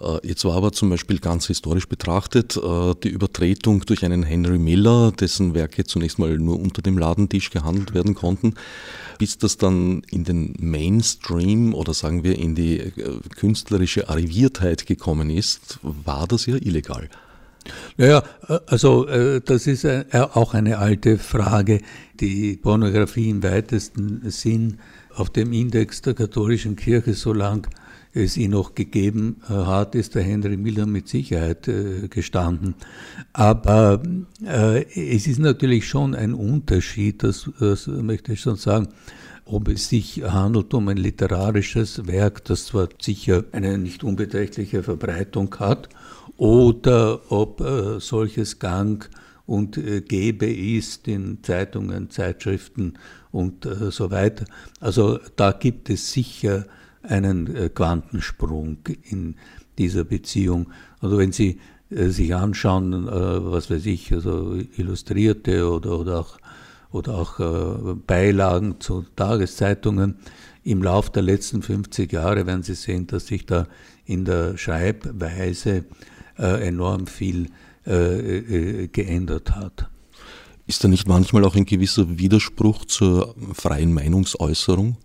Äh, 0.00 0.26
jetzt 0.26 0.44
war 0.44 0.56
aber 0.56 0.72
zum 0.72 0.90
Beispiel 0.90 1.18
ganz 1.18 1.46
historisch 1.46 1.88
betrachtet 1.88 2.56
äh, 2.56 2.94
die 3.02 3.10
Übertretung 3.10 3.80
durch 3.86 4.04
einen 4.04 4.22
Henry 4.22 4.58
Miller, 4.58 5.12
dessen 5.12 5.54
Werke 5.54 5.84
zunächst 5.84 6.18
mal 6.18 6.38
nur 6.38 6.58
unter 6.58 6.82
dem 6.82 6.98
Ladentisch 6.98 7.50
gehandelt 7.50 7.94
werden 7.94 8.14
konnten, 8.14 8.54
bis 9.18 9.38
das 9.38 9.56
dann 9.56 10.02
in 10.10 10.24
den 10.24 10.54
Mainstream 10.58 11.74
oder 11.74 11.94
sagen 11.94 12.24
wir 12.24 12.38
in 12.38 12.54
die 12.54 12.78
äh, 12.78 12.92
künstlerische 13.36 14.08
Arriviertheit 14.08 14.86
gekommen 14.86 15.30
ist, 15.30 15.78
war 15.82 16.26
das 16.26 16.46
ja 16.46 16.56
illegal. 16.56 17.08
Naja, 17.98 18.22
also 18.66 19.04
das 19.04 19.66
ist 19.66 19.86
auch 20.12 20.54
eine 20.54 20.78
alte 20.78 21.18
Frage. 21.18 21.82
Die 22.18 22.56
Pornografie 22.56 23.28
im 23.28 23.42
weitesten 23.42 24.22
Sinn 24.30 24.78
auf 25.14 25.28
dem 25.28 25.52
Index 25.52 26.00
der 26.00 26.14
katholischen 26.14 26.74
Kirche 26.74 27.12
so 27.12 27.34
lang 27.34 27.68
es 28.12 28.36
ihn 28.36 28.52
noch 28.52 28.74
gegeben 28.74 29.36
äh, 29.48 29.52
hat, 29.52 29.94
ist 29.94 30.14
der 30.14 30.22
Henry 30.22 30.56
Miller 30.56 30.86
mit 30.86 31.08
Sicherheit 31.08 31.68
äh, 31.68 32.08
gestanden. 32.08 32.74
Aber 33.32 34.02
äh, 34.44 34.84
es 34.94 35.26
ist 35.26 35.38
natürlich 35.38 35.86
schon 35.86 36.14
ein 36.14 36.34
Unterschied, 36.34 37.22
das, 37.22 37.48
das 37.60 37.86
möchte 37.86 38.32
ich 38.32 38.40
schon 38.40 38.56
sagen, 38.56 38.88
ob 39.44 39.68
es 39.68 39.88
sich 39.88 40.22
handelt 40.22 40.74
um 40.74 40.88
ein 40.88 40.96
literarisches 40.96 42.06
Werk, 42.06 42.44
das 42.44 42.66
zwar 42.66 42.88
sicher 43.00 43.44
eine 43.52 43.78
nicht 43.78 44.04
unbeträchtliche 44.04 44.82
Verbreitung 44.82 45.54
hat, 45.58 45.88
oder 46.36 47.30
ob 47.30 47.62
solches 47.98 48.58
Gang 48.60 49.10
und 49.44 49.76
äh, 49.76 50.00
Gäbe 50.00 50.50
ist 50.50 51.06
in 51.06 51.42
Zeitungen, 51.42 52.08
Zeitschriften 52.10 52.94
und 53.30 53.68
so 53.90 54.10
weiter. 54.10 54.44
Also 54.80 55.18
da 55.36 55.52
gibt 55.52 55.90
es 55.90 56.12
sicher 56.12 56.64
einen 57.02 57.54
äh, 57.54 57.68
Quantensprung 57.68 58.78
in 59.02 59.36
dieser 59.78 60.04
Beziehung. 60.04 60.70
Also 61.00 61.18
wenn 61.18 61.32
Sie 61.32 61.60
äh, 61.90 62.08
sich 62.08 62.34
anschauen, 62.34 63.08
äh, 63.08 63.10
was 63.10 63.70
weiß 63.70 63.86
ich, 63.86 64.12
also 64.12 64.54
Illustrierte 64.76 65.70
oder, 65.70 65.98
oder 65.98 66.20
auch, 66.20 66.38
oder 66.92 67.14
auch 67.14 67.94
Beilagen 68.04 68.80
zu 68.80 69.04
Tageszeitungen, 69.14 70.16
im 70.64 70.82
Lauf 70.82 71.08
der 71.08 71.22
letzten 71.22 71.62
50 71.62 72.12
Jahre 72.12 72.46
werden 72.46 72.64
Sie 72.64 72.74
sehen, 72.74 73.06
dass 73.06 73.28
sich 73.28 73.46
da 73.46 73.68
in 74.06 74.24
der 74.24 74.58
Schreibweise 74.58 75.84
enorm 76.36 77.06
viel 77.06 77.46
geändert 77.84 79.54
hat. 79.54 79.88
Ist 80.66 80.82
da 80.82 80.88
nicht 80.88 81.06
manchmal 81.06 81.44
auch 81.44 81.54
ein 81.54 81.64
gewisser 81.64 82.18
Widerspruch 82.18 82.84
zur 82.86 83.36
freien 83.54 83.92
Meinungsäußerung? 83.92 84.96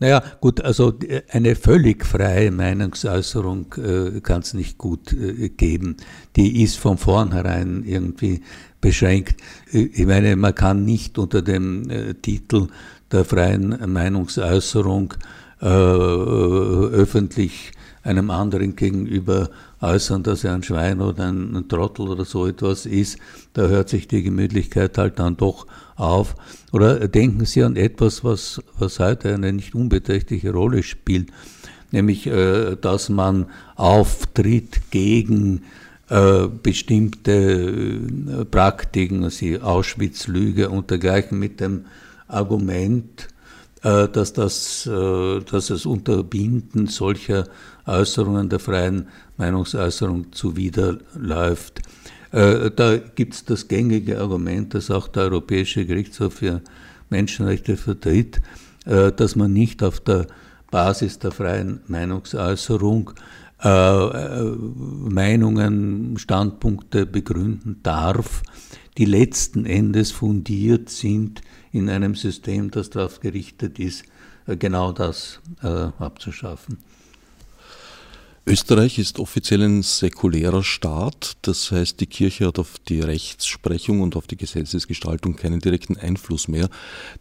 Naja, 0.00 0.22
gut, 0.40 0.60
also 0.60 0.92
äh, 1.00 1.22
eine 1.30 1.56
völlig 1.56 2.04
freie 2.04 2.50
Meinungsäußerung 2.50 3.74
äh, 3.74 4.20
kann 4.20 4.42
es 4.42 4.54
nicht 4.54 4.78
gut 4.78 5.12
äh, 5.12 5.48
geben. 5.48 5.96
Die 6.36 6.62
ist 6.62 6.78
von 6.78 6.98
vornherein 6.98 7.84
irgendwie 7.86 8.42
beschränkt. 8.80 9.40
Äh, 9.72 9.90
ich 9.92 10.06
meine, 10.06 10.36
man 10.36 10.54
kann 10.54 10.84
nicht 10.84 11.18
unter 11.18 11.42
dem 11.42 11.88
äh, 11.90 12.14
Titel 12.14 12.68
der 13.10 13.24
freien 13.24 13.92
Meinungsäußerung 13.92 15.14
äh, 15.60 15.66
öffentlich 15.66 17.72
einem 18.02 18.30
anderen 18.30 18.76
gegenüber 18.76 19.48
äußern, 19.80 20.22
dass 20.22 20.44
er 20.44 20.54
ein 20.54 20.62
Schwein 20.62 21.00
oder 21.00 21.28
ein, 21.28 21.66
Trottel 21.68 22.08
oder 22.08 22.24
so 22.24 22.46
etwas 22.46 22.86
ist. 22.86 23.18
Da 23.54 23.62
hört 23.62 23.88
sich 23.88 24.08
die 24.08 24.22
Gemütlichkeit 24.22 24.98
halt 24.98 25.18
dann 25.18 25.36
doch 25.36 25.66
auf. 25.96 26.34
Oder 26.72 27.08
denken 27.08 27.44
Sie 27.44 27.62
an 27.62 27.76
etwas, 27.76 28.24
was, 28.24 28.62
was 28.78 28.98
heute 28.98 29.34
eine 29.34 29.52
nicht 29.52 29.74
unbeträchtliche 29.74 30.52
Rolle 30.52 30.82
spielt, 30.82 31.28
nämlich, 31.90 32.26
äh, 32.26 32.76
dass 32.80 33.08
man 33.08 33.46
auftritt 33.76 34.90
gegen 34.90 35.62
äh, 36.08 36.48
bestimmte 36.62 37.32
äh, 37.32 38.44
Praktiken, 38.44 39.24
also 39.24 39.46
Auschwitz-Lüge 39.60 40.68
und 40.68 40.90
dergleichen 40.90 41.38
mit 41.38 41.60
dem 41.60 41.86
Argument, 42.28 43.28
äh, 43.82 44.08
dass 44.08 44.32
das, 44.32 44.86
äh, 44.86 45.40
dass 45.40 45.68
das 45.68 45.86
Unterbinden 45.86 46.88
solcher 46.88 47.46
Äußerungen 47.86 48.48
der 48.48 48.58
freien 48.58 49.08
Meinungsäußerung 49.36 50.32
zuwiderläuft. 50.32 51.80
Äh, 52.34 52.72
da 52.74 52.96
gibt 52.96 53.34
es 53.34 53.44
das 53.44 53.68
gängige 53.68 54.20
Argument, 54.20 54.74
das 54.74 54.90
auch 54.90 55.06
der 55.06 55.24
Europäische 55.24 55.86
Gerichtshof 55.86 56.34
für 56.34 56.62
Menschenrechte 57.08 57.76
vertritt, 57.76 58.40
äh, 58.86 59.12
dass 59.12 59.36
man 59.36 59.52
nicht 59.52 59.84
auf 59.84 60.00
der 60.00 60.26
Basis 60.68 61.20
der 61.20 61.30
freien 61.30 61.80
Meinungsäußerung 61.86 63.12
äh, 63.62 64.50
Meinungen, 64.50 66.18
Standpunkte 66.18 67.06
begründen 67.06 67.78
darf, 67.84 68.42
die 68.98 69.04
letzten 69.04 69.64
Endes 69.64 70.10
fundiert 70.10 70.90
sind 70.90 71.40
in 71.70 71.88
einem 71.88 72.16
System, 72.16 72.72
das 72.72 72.90
darauf 72.90 73.20
gerichtet 73.20 73.78
ist, 73.78 74.04
genau 74.46 74.92
das 74.92 75.40
abzuschaffen. 75.98 76.78
Österreich 78.46 78.98
ist 78.98 79.18
offiziell 79.20 79.62
ein 79.62 79.82
säkulärer 79.82 80.62
Staat, 80.62 81.38
das 81.42 81.72
heißt, 81.72 81.98
die 82.00 82.06
Kirche 82.06 82.46
hat 82.46 82.58
auf 82.58 82.78
die 82.78 83.00
Rechtsprechung 83.00 84.02
und 84.02 84.16
auf 84.16 84.26
die 84.26 84.36
Gesetzesgestaltung 84.36 85.36
keinen 85.36 85.60
direkten 85.60 85.96
Einfluss 85.96 86.46
mehr. 86.46 86.68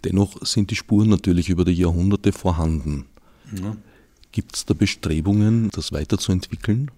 Dennoch 0.03 0.45
sind 0.45 0.69
die 0.69 0.75
Spuren 0.75 1.07
natürlich 1.07 1.47
über 1.47 1.63
die 1.63 1.73
Jahrhunderte 1.73 2.33
vorhanden. 2.33 3.05
Ja. 3.55 3.77
Gibt 4.33 4.57
es 4.57 4.65
da 4.65 4.73
Bestrebungen, 4.73 5.69
das 5.73 5.93
weiterzuentwickeln? 5.93 6.91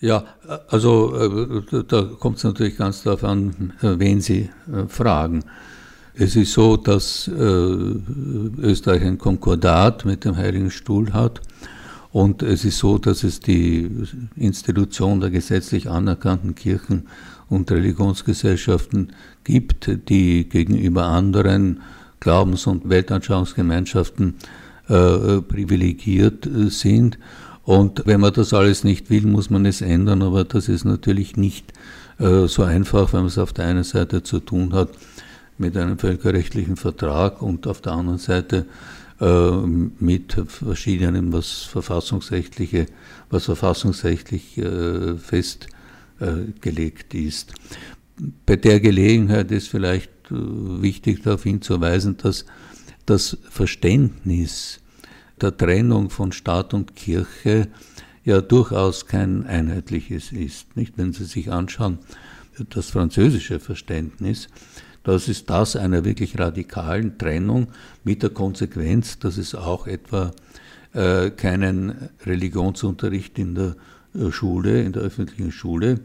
Ja, 0.00 0.26
also 0.68 1.62
äh, 1.72 1.84
da 1.88 2.02
kommt 2.02 2.36
es 2.36 2.44
natürlich 2.44 2.76
ganz 2.76 3.02
darauf 3.02 3.24
an, 3.24 3.72
äh, 3.82 3.98
wen 3.98 4.20
Sie 4.20 4.50
äh, 4.72 4.86
fragen. 4.86 5.44
Es 6.14 6.36
ist 6.36 6.52
so, 6.52 6.76
dass 6.76 7.26
Österreich 7.26 9.02
ein 9.02 9.16
Konkordat 9.16 10.04
mit 10.04 10.26
dem 10.26 10.36
Heiligen 10.36 10.70
Stuhl 10.70 11.14
hat 11.14 11.40
und 12.12 12.42
es 12.42 12.64
ist 12.64 12.78
so, 12.78 12.98
dass 12.98 13.24
es 13.24 13.40
die 13.40 13.90
Institution 14.36 15.20
der 15.20 15.30
gesetzlich 15.30 15.88
anerkannten 15.88 16.54
Kirchen 16.54 17.08
und 17.48 17.70
Religionsgesellschaften 17.70 19.12
gibt, 19.44 19.90
die 20.08 20.48
gegenüber 20.48 21.04
anderen 21.04 21.80
Glaubens- 22.20 22.66
und 22.66 22.88
Weltanschauungsgemeinschaften 22.88 24.34
äh, 24.88 25.40
privilegiert 25.40 26.46
äh, 26.46 26.68
sind. 26.68 27.18
Und 27.64 28.02
wenn 28.04 28.20
man 28.20 28.34
das 28.34 28.52
alles 28.52 28.84
nicht 28.84 29.08
will, 29.08 29.26
muss 29.26 29.48
man 29.48 29.64
es 29.64 29.80
ändern, 29.80 30.22
aber 30.22 30.44
das 30.44 30.68
ist 30.68 30.84
natürlich 30.84 31.36
nicht 31.36 31.72
äh, 32.18 32.46
so 32.46 32.62
einfach, 32.62 33.12
wenn 33.12 33.20
man 33.20 33.28
es 33.28 33.38
auf 33.38 33.54
der 33.54 33.66
einen 33.66 33.84
Seite 33.84 34.22
zu 34.22 34.40
tun 34.40 34.74
hat 34.74 34.90
mit 35.56 35.76
einem 35.76 35.98
völkerrechtlichen 35.98 36.76
Vertrag 36.76 37.40
und 37.40 37.66
auf 37.66 37.80
der 37.80 37.92
anderen 37.92 38.18
Seite 38.18 38.58
äh, 38.58 39.01
mit 39.24 40.36
verschiedenen, 40.48 41.32
was 41.32 41.62
verfassungsrechtliche, 41.62 42.86
was 43.30 43.44
verfassungsrechtlich 43.44 44.58
äh, 44.58 45.16
festgelegt 45.16 47.14
ist. 47.14 47.54
Bei 48.46 48.56
der 48.56 48.80
Gelegenheit 48.80 49.52
ist 49.52 49.68
vielleicht 49.68 50.10
äh, 50.30 50.34
wichtig 50.34 51.22
darauf 51.22 51.44
hinzuweisen, 51.44 52.16
dass 52.16 52.46
das 53.06 53.38
Verständnis 53.48 54.80
der 55.40 55.56
Trennung 55.56 56.10
von 56.10 56.32
Staat 56.32 56.74
und 56.74 56.96
Kirche 56.96 57.68
ja 58.24 58.40
durchaus 58.40 59.06
kein 59.06 59.46
einheitliches 59.46 60.32
ist. 60.32 60.76
Nicht, 60.76 60.98
wenn 60.98 61.12
Sie 61.12 61.24
sich 61.24 61.50
anschauen, 61.50 61.98
das 62.70 62.90
französische 62.90 63.60
Verständnis, 63.60 64.48
das 65.04 65.28
ist 65.28 65.50
das 65.50 65.76
einer 65.76 66.04
wirklich 66.04 66.38
radikalen 66.38 67.18
Trennung 67.18 67.68
mit 68.04 68.22
der 68.22 68.30
Konsequenz, 68.30 69.18
dass 69.18 69.36
es 69.36 69.54
auch 69.54 69.86
etwa 69.86 70.32
äh, 70.92 71.30
keinen 71.30 72.10
Religionsunterricht 72.24 73.38
in 73.38 73.54
der 73.54 73.76
äh, 74.14 74.30
Schule, 74.30 74.82
in 74.82 74.92
der 74.92 75.02
öffentlichen 75.02 75.52
Schule 75.52 76.00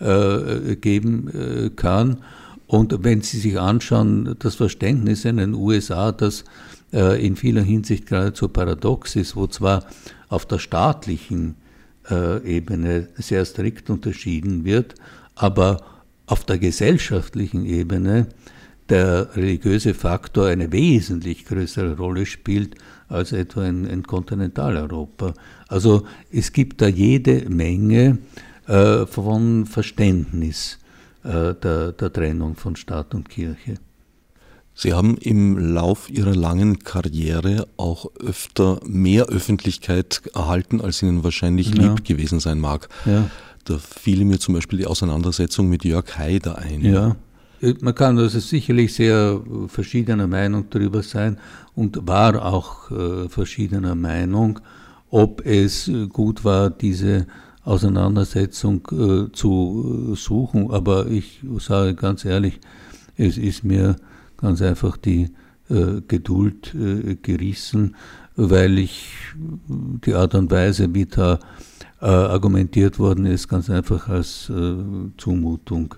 äh, 0.00 0.76
geben 0.76 1.28
äh, 1.28 1.70
kann. 1.70 2.18
Und 2.66 3.04
wenn 3.04 3.20
Sie 3.20 3.38
sich 3.38 3.60
anschauen, 3.60 4.34
das 4.38 4.54
Verständnis 4.54 5.24
in 5.24 5.36
den 5.36 5.54
USA, 5.54 6.10
das 6.10 6.44
äh, 6.92 7.24
in 7.24 7.36
vieler 7.36 7.62
Hinsicht 7.62 8.06
geradezu 8.06 8.48
paradox 8.48 9.16
ist, 9.16 9.36
wo 9.36 9.46
zwar 9.46 9.84
auf 10.28 10.46
der 10.46 10.58
staatlichen 10.58 11.56
äh, 12.10 12.42
Ebene 12.44 13.08
sehr 13.16 13.44
strikt 13.44 13.90
unterschieden 13.90 14.64
wird, 14.64 14.94
aber 15.34 15.82
auf 16.26 16.44
der 16.44 16.58
gesellschaftlichen 16.58 17.66
Ebene 17.66 18.28
der 18.88 19.34
religiöse 19.36 19.94
Faktor 19.94 20.48
eine 20.48 20.72
wesentlich 20.72 21.46
größere 21.46 21.96
Rolle 21.96 22.26
spielt 22.26 22.74
als 23.08 23.32
etwa 23.32 23.66
in, 23.66 23.86
in 23.86 24.02
Kontinentaleuropa. 24.02 25.34
Also 25.68 26.04
es 26.30 26.52
gibt 26.52 26.80
da 26.82 26.88
jede 26.88 27.48
Menge 27.48 28.18
äh, 28.66 29.06
von 29.06 29.66
Verständnis 29.66 30.78
äh, 31.24 31.54
der, 31.54 31.92
der 31.92 32.12
Trennung 32.12 32.56
von 32.56 32.76
Staat 32.76 33.14
und 33.14 33.28
Kirche. 33.28 33.74
Sie 34.74 34.94
haben 34.94 35.18
im 35.18 35.58
Lauf 35.58 36.08
Ihrer 36.08 36.34
langen 36.34 36.78
Karriere 36.78 37.68
auch 37.76 38.06
öfter 38.18 38.80
mehr 38.86 39.26
Öffentlichkeit 39.26 40.22
erhalten, 40.34 40.80
als 40.80 41.02
Ihnen 41.02 41.22
wahrscheinlich 41.24 41.74
ja. 41.74 41.82
lieb 41.82 42.04
gewesen 42.04 42.40
sein 42.40 42.58
mag. 42.58 42.88
Ja. 43.04 43.30
Da 43.64 43.78
fiel 43.78 44.24
mir 44.24 44.38
zum 44.38 44.54
Beispiel 44.54 44.80
die 44.80 44.86
Auseinandersetzung 44.86 45.68
mit 45.68 45.84
Jörg 45.84 46.18
Haider 46.18 46.58
ein. 46.58 46.80
Ja, 46.80 47.16
man 47.80 47.94
kann 47.94 48.18
also 48.18 48.40
sicherlich 48.40 48.94
sehr 48.94 49.40
verschiedener 49.68 50.26
Meinung 50.26 50.66
darüber 50.70 51.02
sein 51.02 51.38
und 51.74 52.06
war 52.08 52.44
auch 52.44 52.90
äh, 52.90 53.28
verschiedener 53.28 53.94
Meinung, 53.94 54.58
ob 55.10 55.46
es 55.46 55.90
gut 56.12 56.44
war, 56.44 56.70
diese 56.70 57.26
Auseinandersetzung 57.64 58.88
äh, 58.90 59.32
zu 59.32 60.14
suchen. 60.16 60.70
Aber 60.70 61.06
ich 61.06 61.40
sage 61.58 61.94
ganz 61.94 62.24
ehrlich, 62.24 62.58
es 63.16 63.38
ist 63.38 63.62
mir 63.62 63.96
ganz 64.36 64.60
einfach 64.60 64.96
die 64.96 65.30
äh, 65.68 66.00
Geduld 66.08 66.74
äh, 66.74 67.14
gerissen, 67.14 67.94
weil 68.34 68.78
ich 68.78 69.06
die 70.04 70.14
Art 70.14 70.34
und 70.34 70.50
Weise, 70.50 70.92
wie 70.94 71.06
da 71.06 71.38
äh, 72.02 72.06
argumentiert 72.06 72.98
worden 72.98 73.26
ist, 73.26 73.48
ganz 73.48 73.70
einfach 73.70 74.08
als 74.08 74.50
äh, 74.50 74.74
Zumutung 75.16 75.94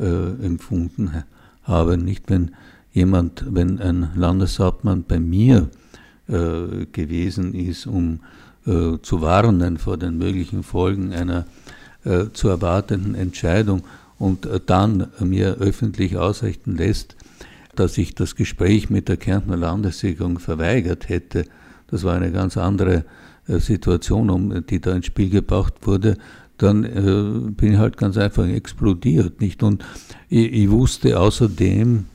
äh, 0.00 0.04
empfunden 0.44 1.22
habe. 1.62 1.96
Nicht, 1.96 2.28
wenn 2.28 2.50
jemand, 2.92 3.44
wenn 3.48 3.78
ein 3.78 4.10
Landeshauptmann 4.16 5.04
bei 5.06 5.20
mir 5.20 5.68
äh, 6.26 6.86
gewesen 6.90 7.54
ist, 7.54 7.86
um 7.86 8.20
äh, 8.66 8.98
zu 9.00 9.20
warnen 9.20 9.78
vor 9.78 9.96
den 9.96 10.18
möglichen 10.18 10.62
Folgen 10.62 11.12
einer 11.12 11.46
zu 12.34 12.46
erwartenden 12.46 13.16
Entscheidung 13.16 13.82
und 14.16 14.48
dann 14.66 15.08
mir 15.18 15.56
öffentlich 15.56 16.16
ausrichten 16.16 16.76
lässt, 16.76 17.16
dass 17.74 17.98
ich 17.98 18.14
das 18.14 18.36
Gespräch 18.36 18.90
mit 18.90 19.08
der 19.08 19.16
Kärntner 19.16 19.56
Landesregierung 19.56 20.38
verweigert 20.38 21.08
hätte. 21.08 21.46
Das 21.88 22.04
war 22.04 22.14
eine 22.14 22.30
ganz 22.30 22.56
andere 22.56 23.04
Situation, 23.48 24.30
um, 24.30 24.66
die 24.66 24.80
da 24.80 24.94
ins 24.94 25.06
Spiel 25.06 25.30
gebracht 25.30 25.74
wurde, 25.82 26.16
dann 26.58 26.84
äh, 26.84 27.50
bin 27.50 27.72
ich 27.72 27.78
halt 27.78 27.96
ganz 27.96 28.16
einfach 28.16 28.46
explodiert. 28.46 29.40
Nicht? 29.40 29.62
Und 29.62 29.84
ich, 30.28 30.52
ich 30.52 30.70
wusste 30.70 31.18
außerdem, 31.20 32.06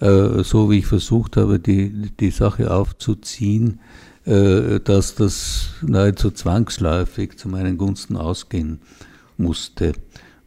äh, 0.00 0.42
so 0.42 0.70
wie 0.70 0.78
ich 0.78 0.86
versucht 0.86 1.36
habe, 1.36 1.58
die, 1.58 2.10
die 2.18 2.30
Sache 2.30 2.72
aufzuziehen, 2.72 3.80
äh, 4.24 4.80
dass 4.80 5.14
das 5.14 5.70
nahezu 5.82 6.30
zwangsläufig 6.30 7.36
zu 7.36 7.48
meinen 7.48 7.76
Gunsten 7.76 8.16
ausgehen 8.16 8.80
musste, 9.36 9.92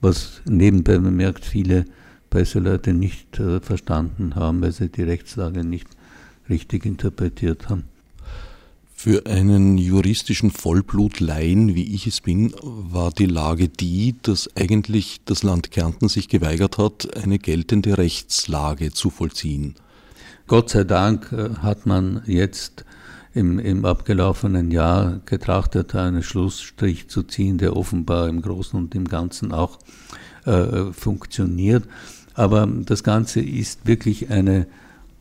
was 0.01 0.41
nebenbei 0.45 0.97
bemerkt 0.97 1.45
viele 1.45 1.85
Presseleute 2.29 2.93
nicht 2.93 3.39
äh, 3.39 3.59
verstanden 3.59 4.35
haben, 4.35 4.61
weil 4.61 4.71
sie 4.71 4.89
die 4.89 5.03
Rechtslage 5.03 5.63
nicht 5.63 5.87
richtig 6.49 6.85
interpretiert 6.85 7.69
haben. 7.69 7.83
Für 9.05 9.27
einen 9.27 9.77
juristischen 9.77 10.49
Vollblutlaien, 10.49 11.75
wie 11.75 11.93
ich 11.93 12.07
es 12.07 12.21
bin, 12.21 12.55
war 12.63 13.11
die 13.11 13.27
Lage 13.27 13.69
die, 13.69 14.15
dass 14.23 14.49
eigentlich 14.55 15.21
das 15.25 15.43
Land 15.43 15.69
Kärnten 15.69 16.09
sich 16.09 16.27
geweigert 16.27 16.79
hat, 16.79 17.15
eine 17.15 17.37
geltende 17.37 17.99
Rechtslage 17.99 18.93
zu 18.93 19.11
vollziehen. 19.11 19.75
Gott 20.47 20.71
sei 20.71 20.85
Dank 20.85 21.31
äh, 21.31 21.51
hat 21.61 21.85
man 21.85 22.23
jetzt 22.25 22.83
im, 23.35 23.59
im 23.59 23.85
abgelaufenen 23.85 24.71
Jahr 24.71 25.21
getrachtet, 25.27 25.93
einen 25.93 26.23
Schlussstrich 26.23 27.07
zu 27.07 27.21
ziehen, 27.21 27.59
der 27.59 27.77
offenbar 27.77 28.27
im 28.27 28.41
Großen 28.41 28.79
und 28.79 28.95
im 28.95 29.07
Ganzen 29.07 29.51
auch 29.51 29.77
äh, 30.45 30.91
funktioniert. 30.93 31.83
Aber 32.33 32.65
das 32.65 33.03
Ganze 33.03 33.39
ist 33.41 33.85
wirklich 33.85 34.31
eine 34.31 34.65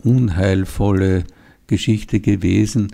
unheilvolle 0.02 1.24
Geschichte 1.66 2.20
gewesen, 2.20 2.88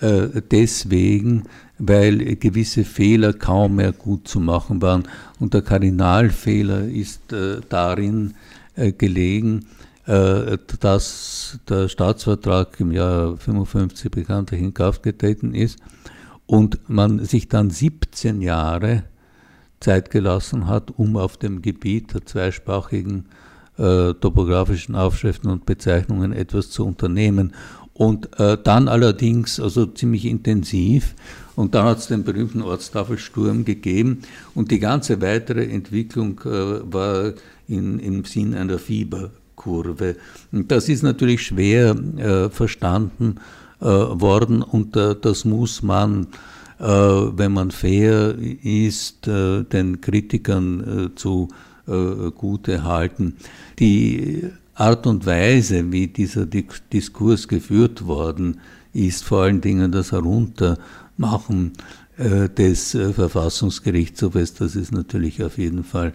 deswegen, 0.00 1.44
weil 1.78 2.36
gewisse 2.36 2.84
Fehler 2.84 3.32
kaum 3.32 3.76
mehr 3.76 3.92
gut 3.92 4.28
zu 4.28 4.40
machen 4.40 4.82
waren. 4.82 5.04
Und 5.38 5.54
der 5.54 5.62
Kardinalfehler 5.62 6.86
ist 6.86 7.32
äh, 7.32 7.60
darin 7.68 8.34
äh, 8.74 8.92
gelegen, 8.92 9.66
äh, 10.06 10.58
dass 10.80 11.58
der 11.68 11.88
Staatsvertrag 11.88 12.78
im 12.80 12.92
Jahr 12.92 13.36
55 13.36 14.10
bekanntlich 14.10 14.60
in 14.60 14.74
Kraft 14.74 15.02
getreten 15.02 15.54
ist 15.54 15.78
und 16.46 16.88
man 16.88 17.24
sich 17.24 17.48
dann 17.48 17.70
17 17.70 18.40
Jahre 18.40 19.04
Zeit 19.80 20.10
gelassen 20.10 20.68
hat, 20.68 20.90
um 20.96 21.16
auf 21.16 21.36
dem 21.36 21.60
Gebiet 21.60 22.14
der 22.14 22.24
zweisprachigen 22.24 23.26
äh, 23.78 24.14
topografischen 24.14 24.94
Aufschriften 24.94 25.50
und 25.50 25.66
Bezeichnungen 25.66 26.32
etwas 26.32 26.70
zu 26.70 26.86
unternehmen. 26.86 27.52
Und 27.96 28.38
äh, 28.38 28.58
dann 28.62 28.88
allerdings, 28.88 29.58
also 29.58 29.86
ziemlich 29.86 30.26
intensiv, 30.26 31.14
und 31.54 31.74
dann 31.74 31.86
hat 31.86 31.98
es 31.98 32.08
den 32.08 32.24
berühmten 32.24 32.60
Ortstafelsturm 32.60 33.64
gegeben 33.64 34.20
und 34.54 34.70
die 34.70 34.78
ganze 34.78 35.22
weitere 35.22 35.64
Entwicklung 35.64 36.38
äh, 36.44 36.92
war 36.92 37.32
in, 37.66 37.98
im 37.98 38.24
Sinn 38.26 38.54
einer 38.54 38.78
Fieberkurve. 38.78 40.16
Und 40.52 40.70
das 40.70 40.90
ist 40.90 41.02
natürlich 41.02 41.42
schwer 41.42 41.96
äh, 42.18 42.50
verstanden 42.50 43.36
äh, 43.80 43.86
worden 43.86 44.60
und 44.60 44.94
äh, 44.96 45.16
das 45.20 45.44
muss 45.44 45.82
man 45.82 46.28
wenn 46.78 47.52
man 47.52 47.70
fair 47.70 48.36
ist, 48.62 49.26
den 49.26 49.98
Kritikern 50.02 51.10
zu 51.16 51.48
gute 51.86 52.84
halten. 52.84 53.38
Die 53.78 54.50
Art 54.76 55.06
und 55.06 55.26
Weise, 55.26 55.90
wie 55.90 56.06
dieser 56.06 56.46
Diskurs 56.46 57.48
geführt 57.48 58.06
worden 58.06 58.60
ist, 58.92 59.24
vor 59.24 59.42
allen 59.42 59.60
Dingen 59.60 59.90
das 59.90 60.12
Heruntermachen 60.12 61.72
des 62.18 62.90
Verfassungsgerichtshofes, 62.90 64.54
das 64.54 64.76
ist 64.76 64.92
natürlich 64.92 65.42
auf 65.42 65.58
jeden 65.58 65.84
Fall 65.84 66.12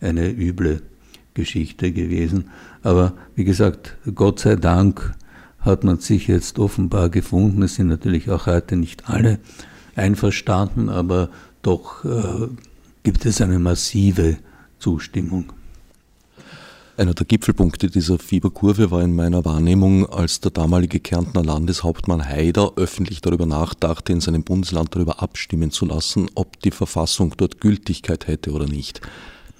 eine 0.00 0.30
üble 0.30 0.82
Geschichte 1.34 1.92
gewesen. 1.92 2.50
Aber 2.82 3.14
wie 3.34 3.44
gesagt, 3.44 3.96
Gott 4.14 4.40
sei 4.40 4.56
Dank 4.56 5.14
hat 5.60 5.84
man 5.84 5.98
sich 5.98 6.28
jetzt 6.28 6.58
offenbar 6.58 7.10
gefunden. 7.10 7.62
Es 7.62 7.74
sind 7.74 7.88
natürlich 7.88 8.30
auch 8.30 8.46
heute 8.46 8.76
nicht 8.76 9.08
alle 9.08 9.38
einverstanden, 9.94 10.88
aber 10.88 11.30
doch 11.62 12.04
äh, 12.04 12.48
gibt 13.02 13.26
es 13.26 13.40
eine 13.40 13.58
massive 13.58 14.38
Zustimmung. 14.78 15.52
Einer 16.98 17.12
der 17.12 17.26
Gipfelpunkte 17.26 17.90
dieser 17.90 18.18
Fieberkurve 18.18 18.90
war 18.90 19.02
in 19.02 19.14
meiner 19.14 19.44
Wahrnehmung, 19.44 20.08
als 20.08 20.40
der 20.40 20.50
damalige 20.50 20.98
Kärntner 20.98 21.44
Landeshauptmann 21.44 22.24
Haider 22.24 22.72
öffentlich 22.76 23.20
darüber 23.20 23.44
nachdachte, 23.44 24.14
in 24.14 24.22
seinem 24.22 24.44
Bundesland 24.44 24.94
darüber 24.94 25.22
abstimmen 25.22 25.70
zu 25.70 25.84
lassen, 25.84 26.30
ob 26.34 26.58
die 26.60 26.70
Verfassung 26.70 27.34
dort 27.36 27.60
Gültigkeit 27.60 28.28
hätte 28.28 28.52
oder 28.52 28.66
nicht. 28.66 29.02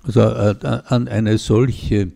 Also 0.02 0.22
äh, 0.22 0.54
an 0.86 1.08
eine 1.08 1.36
solche 1.36 2.10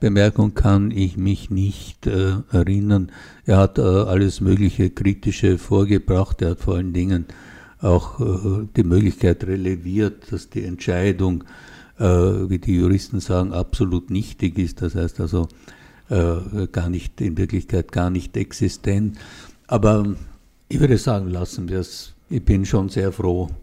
Bemerkung 0.00 0.54
kann 0.54 0.90
ich 0.90 1.18
mich 1.18 1.50
nicht 1.50 2.06
äh, 2.06 2.36
erinnern. 2.50 3.12
Er 3.44 3.58
hat 3.58 3.76
äh, 3.76 3.82
alles 3.82 4.40
Mögliche 4.40 4.88
Kritische 4.88 5.58
vorgebracht. 5.58 6.40
Er 6.40 6.52
hat 6.52 6.60
vor 6.60 6.76
allen 6.76 6.94
Dingen 6.94 7.26
auch 7.82 8.20
äh, 8.20 8.66
die 8.74 8.84
Möglichkeit 8.84 9.44
releviert, 9.44 10.32
dass 10.32 10.48
die 10.48 10.64
Entscheidung, 10.64 11.44
wie 12.04 12.58
die 12.58 12.76
Juristen 12.76 13.20
sagen, 13.20 13.52
absolut 13.52 14.10
nichtig 14.10 14.58
ist. 14.58 14.82
Das 14.82 14.94
heißt 14.94 15.20
also 15.20 15.48
äh, 16.08 16.66
gar 16.70 16.88
nicht, 16.88 17.20
in 17.20 17.36
Wirklichkeit 17.36 17.92
gar 17.92 18.10
nicht 18.10 18.36
existent. 18.36 19.18
Aber 19.66 20.14
ich 20.68 20.80
würde 20.80 20.98
sagen, 20.98 21.28
lassen 21.28 21.68
wir 21.68 21.80
es. 21.80 22.14
Ich 22.28 22.44
bin 22.44 22.64
schon 22.64 22.88
sehr 22.88 23.12
froh, 23.12 23.48
äh, 23.48 23.61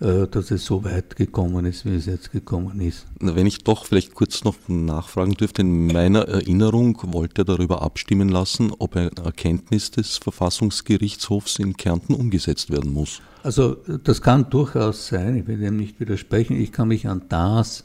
dass 0.00 0.52
es 0.52 0.64
so 0.64 0.84
weit 0.84 1.16
gekommen 1.16 1.64
ist, 1.66 1.84
wie 1.84 1.96
es 1.96 2.06
jetzt 2.06 2.30
gekommen 2.30 2.80
ist. 2.80 3.06
Wenn 3.18 3.46
ich 3.46 3.64
doch 3.64 3.84
vielleicht 3.84 4.14
kurz 4.14 4.44
noch 4.44 4.54
nachfragen 4.68 5.32
dürfte, 5.32 5.62
in 5.62 5.88
meiner 5.88 6.20
Erinnerung 6.28 7.00
wollte 7.12 7.42
er 7.42 7.44
darüber 7.44 7.82
abstimmen 7.82 8.28
lassen, 8.28 8.72
ob 8.78 8.94
eine 8.94 9.10
Erkenntnis 9.24 9.90
des 9.90 10.16
Verfassungsgerichtshofs 10.18 11.58
in 11.58 11.76
Kärnten 11.76 12.14
umgesetzt 12.14 12.70
werden 12.70 12.92
muss. 12.92 13.20
Also 13.42 13.76
das 14.04 14.22
kann 14.22 14.48
durchaus 14.50 15.08
sein, 15.08 15.36
ich 15.36 15.46
will 15.48 15.58
dem 15.58 15.76
nicht 15.76 15.98
widersprechen, 15.98 16.56
ich 16.56 16.70
kann 16.70 16.88
mich 16.88 17.08
an 17.08 17.22
das 17.28 17.82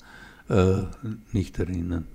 äh, 0.50 0.84
nicht 1.32 1.58
erinnern. 1.58 2.06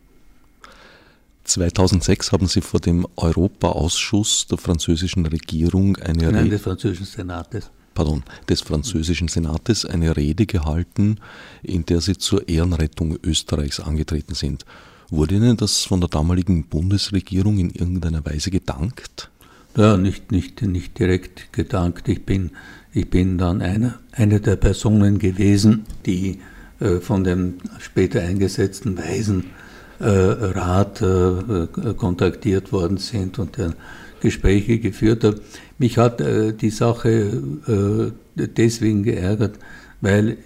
2006 1.43 2.31
haben 2.31 2.47
Sie 2.47 2.61
vor 2.61 2.79
dem 2.79 3.07
Europaausschuss 3.17 4.47
der 4.47 4.59
französischen 4.59 5.27
Regierung 5.27 5.97
eine 5.97 6.31
Nein, 6.31 6.51
des 6.51 6.63
französischen 6.63 7.07
Senates 7.07 7.71
pardon, 7.99 8.23
des 8.49 8.61
französischen 8.61 9.27
Senates 9.27 9.85
eine 9.85 10.17
Rede 10.17 10.47
gehalten, 10.47 11.17
in 11.65 11.85
der 11.85 12.01
sie 12.01 12.17
zur 12.17 12.49
Ehrenrettung 12.49 13.19
Österreichs 13.25 13.81
angetreten 13.81 14.35
sind. 14.35 14.65
Wurde 15.11 15.35
Ihnen 15.35 15.57
das 15.57 15.83
von 15.83 16.01
der 16.01 16.09
damaligen 16.09 16.69
Bundesregierung 16.69 17.59
in 17.59 17.71
irgendeiner 17.71 18.25
Weise 18.25 18.53
gedankt? 18.53 19.31
Ja, 19.77 19.97
nicht, 19.97 20.31
nicht, 20.31 20.63
nicht 20.63 20.97
direkt 20.97 21.53
gedankt. 21.53 22.07
Ich 22.07 22.25
bin, 22.25 22.53
ich 22.93 23.11
bin 23.11 23.37
dann 23.37 23.63
einer 23.63 23.99
eine 24.13 24.39
der 24.39 24.55
Personen 24.55 25.19
gewesen, 25.19 25.85
die 26.07 26.39
äh, 26.79 27.01
von 27.01 27.25
dem 27.25 27.55
später 27.81 28.23
eingesetzten 28.23 28.97
Waisenrat 28.97 31.03
äh, 31.03 31.07
äh, 31.07 31.95
kontaktiert 31.95 32.71
worden 32.71 32.99
sind 32.99 33.41
und 33.41 33.57
der 33.57 33.75
Gespräche 34.21 34.79
geführt 34.79 35.25
habe. 35.25 35.41
Mich 35.79 35.99
hat 35.99 36.21
äh, 36.21 36.53
die 36.53 36.71
Sache 36.71 37.43
äh, 37.67 38.47
deswegen 38.47 39.03
geärgert, 39.03 39.59
weil 40.01 40.39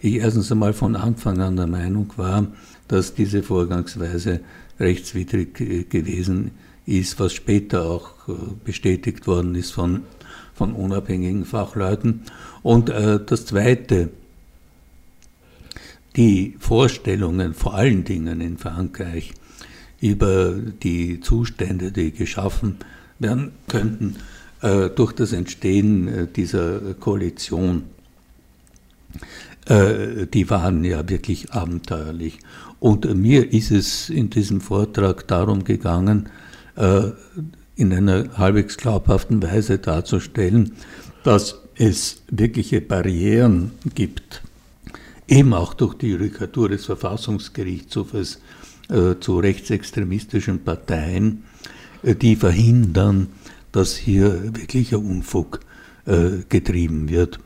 ich 0.00 0.16
erstens 0.16 0.50
einmal 0.52 0.72
von 0.72 0.96
Anfang 0.96 1.40
an 1.40 1.56
der 1.56 1.66
Meinung 1.66 2.12
war, 2.16 2.46
dass 2.88 3.14
diese 3.14 3.42
Vorgangsweise 3.42 4.40
rechtswidrig 4.78 5.60
äh, 5.60 5.84
gewesen 5.84 6.52
ist, 6.86 7.20
was 7.20 7.32
später 7.32 7.82
auch 7.86 8.28
äh, 8.28 8.32
bestätigt 8.64 9.26
worden 9.26 9.54
ist 9.54 9.70
von, 9.72 10.02
von 10.54 10.72
unabhängigen 10.72 11.44
Fachleuten. 11.44 12.22
Und 12.62 12.90
äh, 12.90 13.20
das 13.24 13.46
Zweite, 13.46 14.10
die 16.16 16.56
Vorstellungen 16.58 17.54
vor 17.54 17.74
allen 17.74 18.04
Dingen 18.04 18.40
in 18.40 18.58
Frankreich 18.58 19.32
über 20.00 20.54
die 20.54 21.20
Zustände, 21.20 21.92
die 21.92 22.10
geschaffen 22.10 22.78
werden 23.20 23.52
könnten 23.68 24.16
äh, 24.62 24.90
durch 24.90 25.12
das 25.12 25.32
Entstehen 25.32 26.08
äh, 26.08 26.26
dieser 26.26 26.94
Koalition. 26.94 27.84
Äh, 29.66 30.26
die 30.26 30.50
waren 30.50 30.84
ja 30.84 31.08
wirklich 31.08 31.52
abenteuerlich. 31.52 32.38
Und 32.80 33.14
mir 33.14 33.52
ist 33.52 33.70
es 33.70 34.10
in 34.10 34.30
diesem 34.30 34.60
Vortrag 34.60 35.28
darum 35.28 35.64
gegangen, 35.64 36.28
äh, 36.76 37.10
in 37.76 37.92
einer 37.92 38.36
halbwegs 38.36 38.76
glaubhaften 38.76 39.42
Weise 39.42 39.78
darzustellen, 39.78 40.72
dass 41.24 41.60
es 41.76 42.22
wirkliche 42.30 42.80
Barrieren 42.80 43.72
gibt, 43.94 44.42
eben 45.28 45.54
auch 45.54 45.72
durch 45.74 45.94
die 45.94 46.08
Judikatur 46.08 46.68
des 46.68 46.84
Verfassungsgerichtshofes 46.86 48.40
äh, 48.90 49.14
zu 49.20 49.38
rechtsextremistischen 49.38 50.62
Parteien, 50.64 51.44
die 52.02 52.36
verhindern, 52.36 53.28
dass 53.72 53.96
hier 53.96 54.54
wirklicher 54.54 54.98
Unfug 54.98 55.60
äh, 56.06 56.42
getrieben 56.48 57.08
wird. 57.08 57.38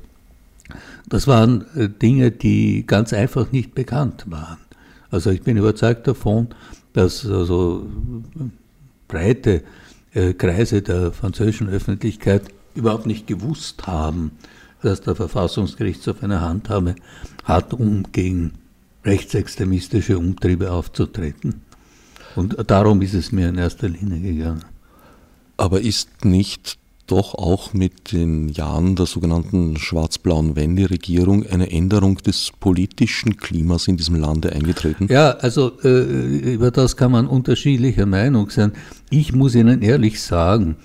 Das 1.09 1.27
waren 1.27 1.65
äh, 1.77 1.89
Dinge, 1.89 2.31
die 2.31 2.87
ganz 2.87 3.13
einfach 3.13 3.53
nicht 3.53 3.75
bekannt 3.75 4.25
waren. 4.29 4.59
Also 5.11 5.31
ich 5.31 5.43
bin 5.43 5.57
überzeugt 5.57 6.07
davon, 6.07 6.49
dass 6.93 7.27
also 7.27 7.87
breite 9.09 9.63
Kreise 10.39 10.81
der 10.81 11.11
französischen 11.11 11.69
Öffentlichkeit 11.69 12.43
überhaupt 12.75 13.07
nicht 13.07 13.27
gewusst 13.27 13.87
haben, 13.87 14.33
dass 14.83 15.01
der 15.01 15.15
Verfassungsgerichtshof 15.15 16.23
eine 16.23 16.41
Handhabe 16.41 16.95
hat, 17.45 17.75
um 17.75 18.05
gegen 18.13 18.53
rechtsextremistische 19.05 20.19
Umtriebe 20.19 20.71
aufzutreten. 20.71 21.63
Und 22.37 22.57
darum 22.69 23.03
ist 23.03 23.15
es 23.15 23.33
mir 23.33 23.49
in 23.49 23.59
erster 23.59 23.89
Linie 23.89 24.21
gegangen. 24.21 24.65
Aber 25.57 25.81
ist 25.81 26.25
nicht 26.25 26.79
doch 27.07 27.35
auch 27.35 27.75
mit 27.75 28.13
den 28.13 28.49
Jahren 28.49 28.97
der 28.97 29.07
sogenannten 29.07 29.77
schwarz-blauen 29.77 30.57
Wende-Regierung 30.57 31.47
eine 31.47 31.71
Änderung 31.71 32.17
des 32.17 32.51
politischen 32.59 33.37
Klimas 33.37 33.89
in 33.89 33.97
diesem 33.97 34.17
Lande 34.17 34.53
eingetreten? 34.53 35.09
Ja, 35.11 35.33
also 35.33 35.73
äh, 35.83 36.55
über 36.55 36.71
das 36.71 36.97
kann 36.97 37.13
man 37.13 37.27
unterschiedlicher 37.27 38.07
Meinung 38.07 38.51
sein. 38.51 38.73
Ich 39.11 39.35
muss 39.35 39.55
Ihnen 39.55 39.83
ehrlich 39.83 40.23
sagen, 40.23 40.77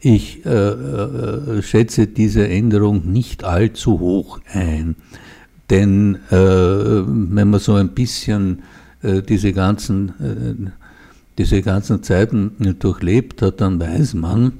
ich 0.00 0.44
äh, 0.46 0.50
äh, 0.50 1.62
schätze 1.62 2.06
diese 2.06 2.48
Änderung 2.48 3.10
nicht 3.10 3.44
allzu 3.44 4.00
hoch 4.00 4.40
ein. 4.52 4.96
Denn 5.68 6.16
äh, 6.30 6.36
wenn 6.36 7.50
man 7.50 7.60
so 7.60 7.74
ein 7.74 7.88
bisschen 7.90 8.62
äh, 9.02 9.22
diese 9.22 9.52
ganzen 9.52 10.08
äh, 10.20 10.70
diese 11.38 11.62
ganzen 11.62 12.02
Zeiten 12.02 12.76
durchlebt 12.78 13.42
hat, 13.42 13.60
dann 13.60 13.80
weiß 13.80 14.14
man, 14.14 14.52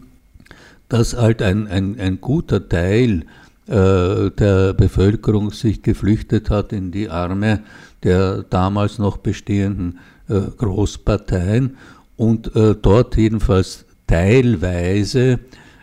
dass 0.89 1.17
halt 1.17 1.43
ein, 1.43 1.67
ein, 1.67 1.99
ein 1.99 2.21
guter 2.21 2.69
Teil 2.69 3.25
äh, 3.67 4.31
der 4.31 4.75
Bevölkerung 4.75 5.51
sich 5.51 5.83
geflüchtet 5.83 6.51
hat 6.51 6.73
in 6.73 6.93
die 6.93 7.09
Arme 7.09 7.61
der 8.03 8.45
damals 8.45 8.99
noch 8.99 9.17
bestehenden 9.17 9.99
äh, 10.29 10.41
Großparteien 10.57 11.77
und 12.17 12.55
äh, 12.55 12.77
dort 12.81 13.17
jedenfalls 13.17 13.85
teilweise 14.07 15.41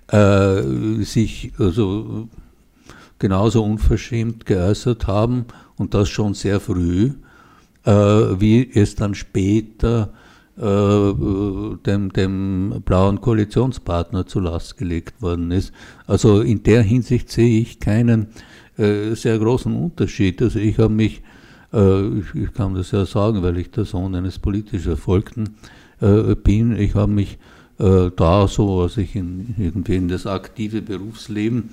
äh, 0.08 0.62
sich 1.04 1.52
also 1.58 2.30
genauso 3.20 3.64
unverschämt 3.64 4.46
geäußert 4.46 5.08
haben 5.08 5.46
und 5.78 5.94
das 5.94 6.08
schon 6.10 6.34
sehr 6.34 6.60
früh, 6.60 7.12
äh, 7.84 7.92
wie 7.92 8.70
es 8.74 8.96
dann 8.96 9.16
später 9.16 10.10
dem, 10.56 12.14
dem 12.14 12.82
blauen 12.86 13.22
Koalitionspartner 13.22 14.28
zu 14.28 14.40
Last 14.40 14.78
gelegt 14.78 15.20
worden 15.22 15.50
ist. 15.50 15.74
Also 16.06 16.42
in 16.42 16.62
der 16.62 16.84
Hinsicht 16.84 17.32
sehe 17.32 17.60
ich 17.60 17.80
keinen 17.80 18.28
äh, 18.78 19.16
sehr 19.16 19.38
großen 19.38 19.76
Unterschied. 19.76 20.42
Also 20.42 20.60
ich 20.60 20.78
habe 20.78 20.94
mich, 20.94 21.22
äh, 21.74 22.08
ich, 22.20 22.36
ich, 22.36 22.54
kann 22.54 22.74
das 22.76 22.92
ja 22.92 23.06
sagen, 23.06 23.44
weil 23.44 23.58
ich 23.58 23.72
der 23.72 23.86
Sohn 23.86 24.16
eines 24.16 24.40
politisch 24.40 24.88
Erfolgten 24.88 25.56
äh, 26.02 26.36
bin, 26.36 26.76
ich 26.78 26.96
habe 26.96 27.12
mich 27.12 27.38
äh, 27.80 28.10
da 28.16 28.48
so, 28.48 28.82
als 28.82 28.98
ich 28.98 29.16
in, 29.16 29.56
irgendwie 29.58 29.96
in 29.96 30.08
das 30.08 30.26
aktive 30.26 30.82
Berufsleben 30.82 31.70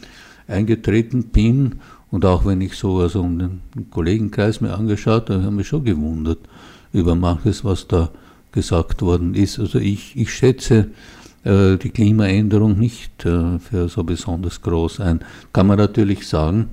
eingetreten 0.47 1.25
bin 1.25 1.77
und 2.11 2.25
auch 2.25 2.45
wenn 2.45 2.61
ich 2.61 2.75
so 2.75 2.99
also 2.99 3.21
um 3.21 3.39
den 3.39 3.61
Kollegenkreis 3.91 4.61
mir 4.61 4.75
angeschaut 4.75 5.31
habe, 5.31 5.43
habe 5.43 5.53
ich 5.53 5.57
mich 5.57 5.69
schon 5.69 5.85
gewundert 5.85 6.41
über 6.93 7.15
manches, 7.15 7.65
was 7.65 7.87
da 7.87 8.11
gesagt 8.53 9.03
worden 9.03 9.35
ist. 9.35 9.59
Also 9.59 9.79
ich, 9.79 10.17
ich 10.17 10.33
schätze 10.33 10.89
äh, 11.45 11.77
die 11.77 11.91
Klimaänderung 11.91 12.79
nicht 12.79 13.25
äh, 13.25 13.59
für 13.59 13.89
so 13.89 14.05
besonders 14.05 14.61
groß 14.63 15.01
ein. 15.01 15.21
Kann 15.53 15.67
man 15.67 15.79
natürlich 15.79 16.29
sagen, 16.29 16.71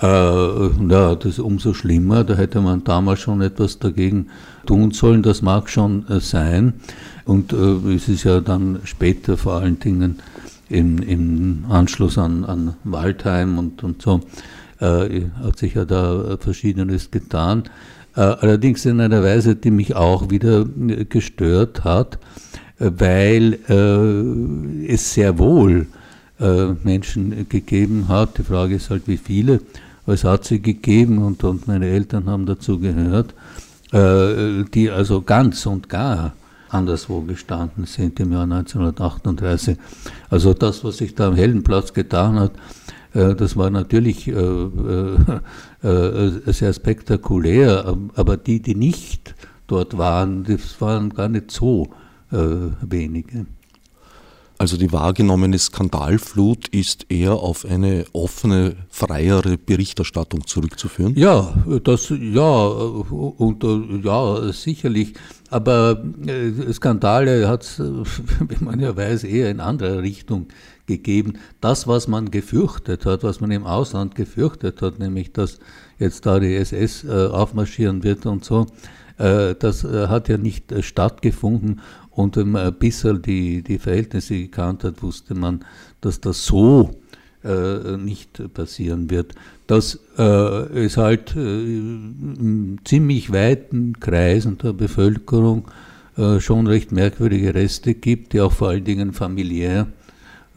äh, 0.00 0.06
ja, 0.06 1.14
das 1.16 1.24
ist 1.32 1.38
umso 1.40 1.74
schlimmer, 1.74 2.22
da 2.22 2.34
hätte 2.34 2.60
man 2.60 2.84
damals 2.84 3.20
schon 3.20 3.40
etwas 3.40 3.78
dagegen 3.78 4.28
tun 4.66 4.92
sollen, 4.92 5.22
das 5.22 5.42
mag 5.42 5.68
schon 5.68 6.06
äh, 6.08 6.20
sein. 6.20 6.74
Und 7.24 7.52
äh, 7.52 7.94
es 7.94 8.08
ist 8.08 8.24
ja 8.24 8.40
dann 8.40 8.80
später 8.84 9.36
vor 9.36 9.54
allen 9.54 9.80
Dingen 9.80 10.20
im, 10.68 10.98
im 10.98 11.64
Anschluss 11.68 12.18
an, 12.18 12.44
an 12.44 12.74
Waldheim 12.84 13.58
und, 13.58 13.82
und 13.82 14.02
so, 14.02 14.20
äh, 14.80 15.22
hat 15.42 15.58
sich 15.58 15.74
ja 15.74 15.84
da 15.84 16.36
Verschiedenes 16.38 17.10
getan. 17.10 17.64
Äh, 18.18 18.34
allerdings 18.40 18.84
in 18.84 19.00
einer 19.00 19.22
Weise, 19.22 19.54
die 19.54 19.70
mich 19.70 19.94
auch 19.94 20.28
wieder 20.28 20.66
äh, 20.88 21.04
gestört 21.04 21.84
hat, 21.84 22.18
weil 22.80 23.60
äh, 23.68 24.92
es 24.92 25.14
sehr 25.14 25.38
wohl 25.38 25.86
Menschen 26.84 27.48
gegeben 27.48 28.06
hat. 28.06 28.38
Die 28.38 28.44
Frage 28.44 28.76
ist 28.76 28.90
halt, 28.90 29.08
wie 29.08 29.16
viele 29.16 29.60
es 30.06 30.22
hat 30.22 30.44
sie 30.44 30.62
gegeben 30.62 31.18
und, 31.18 31.42
und 31.42 31.66
meine 31.66 31.86
Eltern 31.86 32.26
haben 32.26 32.46
dazu 32.46 32.78
gehört, 32.78 33.34
die 33.92 34.88
also 34.88 35.22
ganz 35.22 35.66
und 35.66 35.88
gar 35.88 36.34
anderswo 36.68 37.22
gestanden 37.22 37.86
sind 37.86 38.20
im 38.20 38.30
Jahr 38.30 38.44
1938. 38.44 39.78
Also 40.30 40.54
das, 40.54 40.84
was 40.84 40.98
sich 40.98 41.16
da 41.16 41.26
am 41.26 41.34
Heldenplatz 41.34 41.92
getan 41.92 42.38
hat, 42.38 42.52
das 43.12 43.56
war 43.56 43.70
natürlich 43.70 44.28
äh, 44.28 44.32
äh, 44.32 45.16
äh, 45.82 46.52
sehr 46.52 46.72
spektakulär, 46.72 47.96
aber 48.14 48.36
die, 48.36 48.60
die 48.60 48.74
nicht 48.74 49.34
dort 49.66 49.96
waren, 49.96 50.44
das 50.44 50.80
waren 50.80 51.10
gar 51.10 51.28
nicht 51.28 51.50
so 51.50 51.88
äh, 52.32 52.36
wenige. 52.82 53.46
Also 54.60 54.76
die 54.76 54.90
wahrgenommene 54.90 55.56
Skandalflut 55.56 56.66
ist 56.68 57.06
eher 57.10 57.34
auf 57.34 57.64
eine 57.64 58.06
offene, 58.12 58.74
freiere 58.90 59.56
Berichterstattung 59.56 60.48
zurückzuführen? 60.48 61.14
Ja, 61.16 61.54
das 61.84 62.08
ja 62.10 62.66
und 62.66 63.64
ja 64.04 64.52
sicherlich. 64.52 65.14
Aber 65.50 66.02
äh, 66.26 66.72
Skandale 66.72 67.46
hat 67.46 67.62
es, 67.62 67.78
wie 68.48 68.64
man 68.64 68.80
ja 68.80 68.96
weiß, 68.96 69.22
eher 69.22 69.48
in 69.48 69.60
andere 69.60 70.02
Richtung 70.02 70.48
gegeben. 70.88 71.34
Das, 71.60 71.86
was 71.86 72.08
man 72.08 72.32
gefürchtet 72.32 73.06
hat, 73.06 73.22
was 73.22 73.40
man 73.40 73.52
im 73.52 73.64
Ausland 73.64 74.16
gefürchtet 74.16 74.82
hat, 74.82 74.98
nämlich 74.98 75.32
dass 75.32 75.60
jetzt 76.00 76.26
da 76.26 76.40
die 76.40 76.56
SS 76.56 77.04
äh, 77.04 77.28
aufmarschieren 77.28 78.02
wird 78.02 78.26
und 78.26 78.44
so, 78.44 78.66
äh, 79.18 79.54
das 79.54 79.84
hat 79.84 80.28
ja 80.28 80.36
nicht 80.36 80.74
stattgefunden 80.80 81.80
und 82.18 82.36
wenn 82.36 82.50
man 82.50 82.66
ein 82.66 82.74
bisschen 82.74 83.22
die, 83.22 83.62
die 83.62 83.78
Verhältnisse 83.78 84.34
gekannt 84.34 84.82
hat, 84.82 85.04
wusste 85.04 85.36
man, 85.36 85.64
dass 86.00 86.20
das 86.20 86.44
so 86.44 86.90
äh, 87.44 87.96
nicht 87.96 88.52
passieren 88.54 89.08
wird. 89.08 89.36
Dass 89.68 90.00
äh, 90.18 90.22
es 90.22 90.96
halt 90.96 91.36
äh, 91.36 91.38
in 91.38 92.80
ziemlich 92.84 93.32
weiten 93.32 94.00
Kreisen 94.00 94.58
der 94.58 94.72
Bevölkerung 94.72 95.68
äh, 96.16 96.40
schon 96.40 96.66
recht 96.66 96.90
merkwürdige 96.90 97.54
Reste 97.54 97.94
gibt, 97.94 98.32
die 98.32 98.40
auch 98.40 98.52
vor 98.52 98.70
allen 98.70 98.84
Dingen 98.84 99.12
familiär 99.12 99.86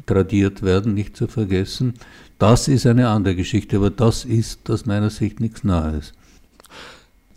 tradiert 0.05 0.61
werden, 0.63 0.93
nicht 0.93 1.15
zu 1.15 1.27
vergessen. 1.27 1.93
Das 2.39 2.67
ist 2.67 2.85
eine 2.85 3.09
andere 3.09 3.35
Geschichte, 3.35 3.77
aber 3.77 3.89
das 3.89 4.25
ist 4.25 4.69
aus 4.69 4.85
meiner 4.85 5.09
Sicht 5.09 5.39
nichts 5.39 5.63
Neues. 5.63 6.13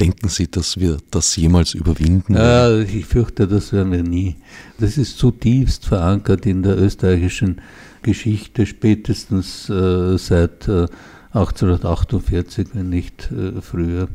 Denken 0.01 0.29
Sie, 0.29 0.51
dass 0.51 0.79
wir 0.79 0.97
das 1.11 1.37
jemals 1.37 1.75
überwinden? 1.75 2.35
Ja, 2.35 2.79
ich 2.81 3.07
fürchte, 3.07 3.47
das 3.47 3.73
werden 3.73 3.93
wir 3.93 4.03
nie. 4.03 4.37
Das 4.79 4.99
ist 4.99 5.19
zutiefst 5.19 5.87
verankert 5.87 6.47
in 6.47 6.63
der 6.65 6.77
österreichischen 6.77 7.61
Geschichte, 8.03 8.67
spätestens 8.67 9.71
äh, 9.71 10.19
seit 10.19 10.67
äh, 10.67 10.89
1848, 11.33 12.69
wenn 12.75 12.89
nicht 12.89 13.31
äh, 13.31 13.61
früher. 13.61 14.09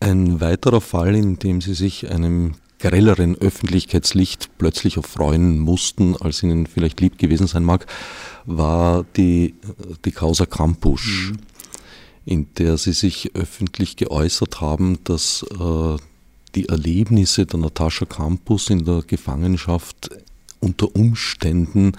Ein 0.00 0.40
weiterer 0.40 0.80
Fall, 0.80 1.14
in 1.14 1.38
dem 1.38 1.60
Sie 1.60 1.74
sich 1.74 2.10
einem 2.10 2.54
grelleren 2.80 3.36
Öffentlichkeitslicht 3.36 4.50
plötzlich 4.58 4.96
erfreuen 4.96 5.58
mussten, 5.58 6.16
als 6.16 6.42
Ihnen 6.42 6.66
vielleicht 6.66 7.00
lieb 7.00 7.18
gewesen 7.18 7.46
sein 7.46 7.64
mag, 7.64 7.86
war 8.46 9.04
die, 9.16 9.54
die 10.04 10.12
Causa 10.12 10.46
Krampusch. 10.46 11.30
Mhm 11.30 11.38
in 12.26 12.46
der 12.58 12.76
Sie 12.76 12.92
sich 12.92 13.34
öffentlich 13.34 13.96
geäußert 13.96 14.60
haben, 14.60 14.98
dass 15.04 15.44
äh, 15.58 15.96
die 16.54 16.68
Erlebnisse 16.68 17.46
der 17.46 17.60
Natascha 17.60 18.04
Campus 18.04 18.70
in 18.70 18.84
der 18.84 19.02
Gefangenschaft 19.06 20.10
unter 20.60 20.94
Umständen 20.94 21.92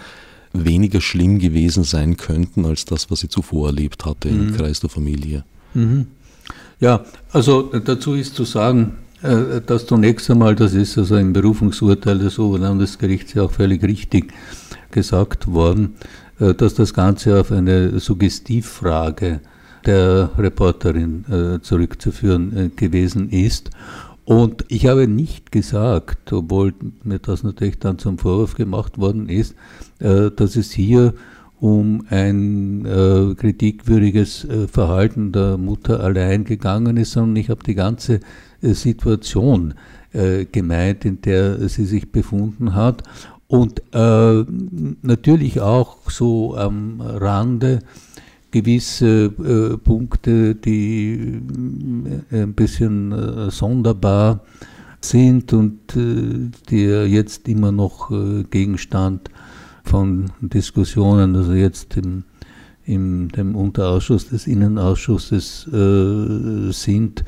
weniger 0.54 1.02
schlimm 1.02 1.40
gewesen 1.40 1.84
sein 1.84 2.18
könnten 2.18 2.66
als 2.66 2.86
das, 2.86 3.10
was 3.10 3.22
sie 3.22 3.30
zuvor 3.30 3.68
erlebt 3.68 4.06
hatte 4.06 4.30
mhm. 4.30 4.50
im 4.50 4.58
Kreis 4.58 4.82
der 4.82 4.90
Familie. 4.90 5.44
Mhm. 5.74 6.08
Ja, 6.80 7.06
also 7.32 7.64
dazu 7.64 8.16
ist 8.16 8.36
zu 8.36 8.44
sagen, 8.44 8.98
äh, 9.24 9.62
dass 9.66 9.86
zunächst 9.86 10.30
einmal, 10.32 10.56
das 10.56 10.74
ist 10.74 10.98
also 10.98 11.16
im 11.16 11.34
Berufungsurteil 11.34 12.18
des 12.18 12.40
Oberlandesgerichts 12.40 13.34
ja 13.36 13.44
auch 13.44 13.52
völlig 13.52 13.84
richtig 13.84 14.34
gesagt 14.90 15.52
worden, 15.52 15.96
äh, 16.40 16.54
dass 16.54 16.74
das 16.74 16.94
Ganze 16.94 17.40
auf 17.40 17.52
eine 17.52 18.00
Suggestivfrage 18.00 19.42
der 19.86 20.32
Reporterin 20.38 21.26
äh, 21.30 21.62
zurückzuführen 21.62 22.72
gewesen 22.76 23.30
ist. 23.30 23.72
Und 24.26 24.66
ich 24.68 24.88
habe 24.88 25.08
nicht 25.08 25.52
gesagt, 25.52 26.32
obwohl 26.32 26.74
mir 27.04 27.20
das 27.20 27.44
natürlich 27.44 27.80
dann 27.80 27.98
zum 27.98 28.18
Vorwurf 28.20 28.54
gemacht 28.54 29.00
worden 29.00 29.28
ist, 29.28 29.56
dass 29.98 30.56
es 30.56 30.72
hier 30.72 31.16
um 31.60 32.06
ein 32.10 32.86
äh, 32.86 33.34
kritikwürdiges 33.36 34.48
Verhalten 34.72 35.32
der 35.32 35.58
Mutter 35.58 36.00
allein 36.00 36.44
gegangen 36.44 36.98
ist, 36.98 37.12
sondern 37.12 37.36
ich 37.36 37.50
habe 37.50 37.64
die 37.64 37.76
ganze 37.76 38.20
äh, 38.62 38.74
Situation 38.74 39.74
gemeint, 40.52 41.06
in 41.06 41.22
der 41.22 41.70
sie 41.70 41.86
sich 41.86 42.12
befunden 42.12 42.76
hat. 42.76 43.02
Und 43.48 43.82
natürlich 43.94 45.62
auch 45.62 46.10
so 46.10 46.58
am 46.58 47.00
Rande 47.00 47.80
gewisse 48.52 49.26
äh, 49.26 49.78
Punkte, 49.78 50.56
die 50.56 51.42
äh, 52.32 52.44
ein 52.44 52.54
bisschen 52.54 53.12
äh, 53.12 53.50
sonderbar 53.50 54.42
sind 55.00 55.54
und 55.54 55.96
äh, 55.96 56.52
die 56.70 56.84
jetzt 56.84 57.48
immer 57.48 57.72
noch 57.72 58.12
äh, 58.12 58.44
Gegenstand 58.44 59.32
von 59.84 60.32
Diskussionen, 60.42 61.36
also 61.36 61.54
jetzt 61.54 61.98
im, 61.98 62.24
im 62.86 63.30
dem 63.30 63.56
Unterausschuss 63.56 64.30
des 64.30 64.48
Innenausschusses 64.48 65.68
äh, 65.68 66.72
sind. 66.72 67.24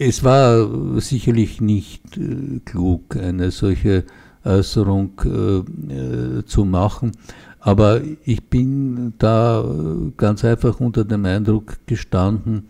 Es 0.00 0.22
war 0.22 1.00
sicherlich 1.00 1.60
nicht 1.60 2.02
klug, 2.64 3.16
eine 3.16 3.50
solche 3.50 4.04
Äußerung 4.44 5.10
zu 6.46 6.64
machen. 6.64 7.12
Aber 7.58 8.00
ich 8.24 8.44
bin 8.44 9.14
da 9.18 9.64
ganz 10.16 10.44
einfach 10.44 10.78
unter 10.78 11.04
dem 11.04 11.24
Eindruck 11.24 11.78
gestanden 11.86 12.68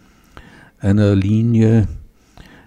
einer 0.81 1.15
Linie, 1.15 1.89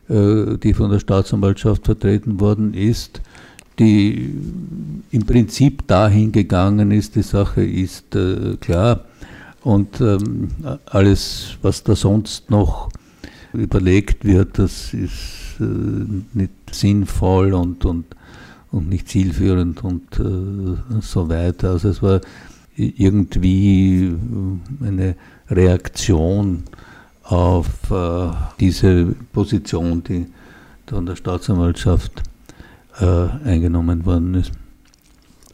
äh, 0.10 0.58
die 0.58 0.74
von 0.74 0.91
der 0.91 1.00
Staatsanwaltschaft 1.00 1.86
vertreten 1.86 2.39
worden 2.39 2.74
ist, 2.74 3.21
die 3.80 4.36
im 5.12 5.26
Prinzip 5.26 5.88
dahin 5.88 6.32
gegangen 6.32 6.91
ist, 6.91 7.15
die 7.15 7.24
Sache 7.24 7.63
ist 7.63 8.15
äh, 8.15 8.58
klar. 8.58 9.06
Und 9.63 10.02
ähm, 10.02 10.50
alles, 10.86 11.58
was 11.62 11.84
da 11.84 11.95
sonst 11.95 12.50
noch 12.50 12.89
überlegt 13.54 14.26
wird, 14.26 14.60
das 14.60 14.94
ist 14.94 15.58
äh, 15.60 15.64
nicht 16.34 16.52
sinnvoll 16.72 17.54
und, 17.54 17.86
und 17.86 18.06
und 18.72 18.88
nicht 18.90 19.10
zielführend 19.10 19.84
und 19.84 20.20
äh, 20.20 21.02
so 21.02 21.30
weiter. 21.30 21.72
Also 21.72 21.90
es 21.90 22.02
war 22.02 22.22
irgendwie 22.76 24.16
eine 24.82 25.16
Reaktion 25.50 26.64
auf 27.24 27.68
äh, 27.92 28.32
diese 28.60 29.14
Position, 29.34 30.04
die 30.04 30.28
von 30.88 31.06
der 31.06 31.16
Staatsanwaltschaft 31.16 32.24
äh, 33.00 33.06
eingenommen 33.46 34.06
worden 34.06 34.36
ist. 34.36 34.52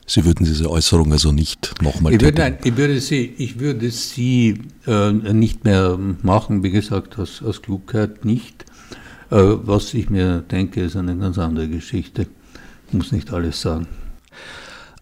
Sie 0.07 0.25
würden 0.25 0.45
diese 0.45 0.69
Äußerung 0.69 1.11
also 1.11 1.31
nicht 1.31 1.75
nochmal 1.81 2.13
ich 2.13 2.21
würde, 2.21 2.41
nein, 2.41 2.57
ich 2.63 2.77
würde 2.77 2.99
sie, 3.01 3.33
ich 3.37 3.59
würde 3.59 3.91
sie 3.91 4.61
äh, 4.87 5.11
nicht 5.11 5.65
mehr 5.65 5.99
machen, 6.23 6.63
wie 6.63 6.71
gesagt, 6.71 7.19
aus, 7.19 7.43
aus 7.43 7.61
Klugheit 7.61 8.25
nicht. 8.25 8.65
Äh, 9.29 9.35
was 9.35 9.93
ich 9.93 10.09
mir 10.09 10.39
denke, 10.49 10.81
ist 10.81 10.95
eine 10.95 11.17
ganz 11.17 11.37
andere 11.37 11.67
Geschichte 11.67 12.27
muss 12.93 13.11
nicht 13.11 13.31
alles 13.31 13.61
sagen. 13.61 13.87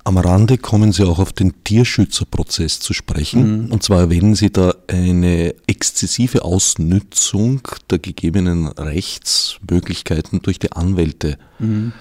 Am 0.03 0.17
Rande 0.17 0.59
kommen 0.59 0.91
Sie 0.91 1.03
auch 1.03 1.17
auf 1.17 1.33
den 1.33 1.63
Tierschützerprozess 1.63 2.79
zu 2.79 2.93
sprechen. 2.93 3.65
Mhm. 3.65 3.71
Und 3.71 3.81
zwar 3.81 4.01
erwähnen 4.01 4.35
Sie 4.35 4.51
da 4.51 4.75
eine 4.87 5.55
exzessive 5.65 6.43
Ausnützung 6.43 7.61
der 7.89 7.97
gegebenen 7.97 8.67
Rechtsmöglichkeiten 8.67 10.43
durch 10.43 10.59
die 10.59 10.71
Anwälte. 10.73 11.39
Mhm. 11.57 11.93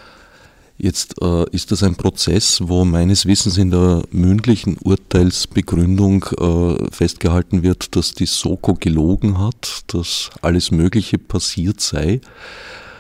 Jetzt 0.77 1.23
äh, 1.23 1.49
ist 1.51 1.71
das 1.71 1.83
ein 1.85 1.95
Prozess, 1.95 2.61
wo 2.63 2.85
meines 2.85 3.27
Wissens 3.27 3.59
in 3.59 3.71
der 3.71 4.03
mündlichen 4.11 4.77
Urteilsbegründung 4.83 6.25
äh, 6.25 6.91
festgehalten 6.91 7.63
wird, 7.63 7.95
dass 7.95 8.13
die 8.13 8.27
Soko 8.27 8.75
gelogen 8.75 9.39
hat, 9.39 9.83
dass 9.87 10.31
alles 10.43 10.73
Mögliche 10.73 11.19
passiert 11.19 11.81
sei. 11.81 12.21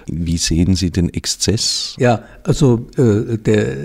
Wie 0.06 0.36
sehen 0.36 0.76
Sie 0.76 0.90
den 0.90 1.12
Exzess? 1.12 1.96
Ja, 1.98 2.22
also 2.44 2.86
äh, 2.96 3.38
der, 3.38 3.76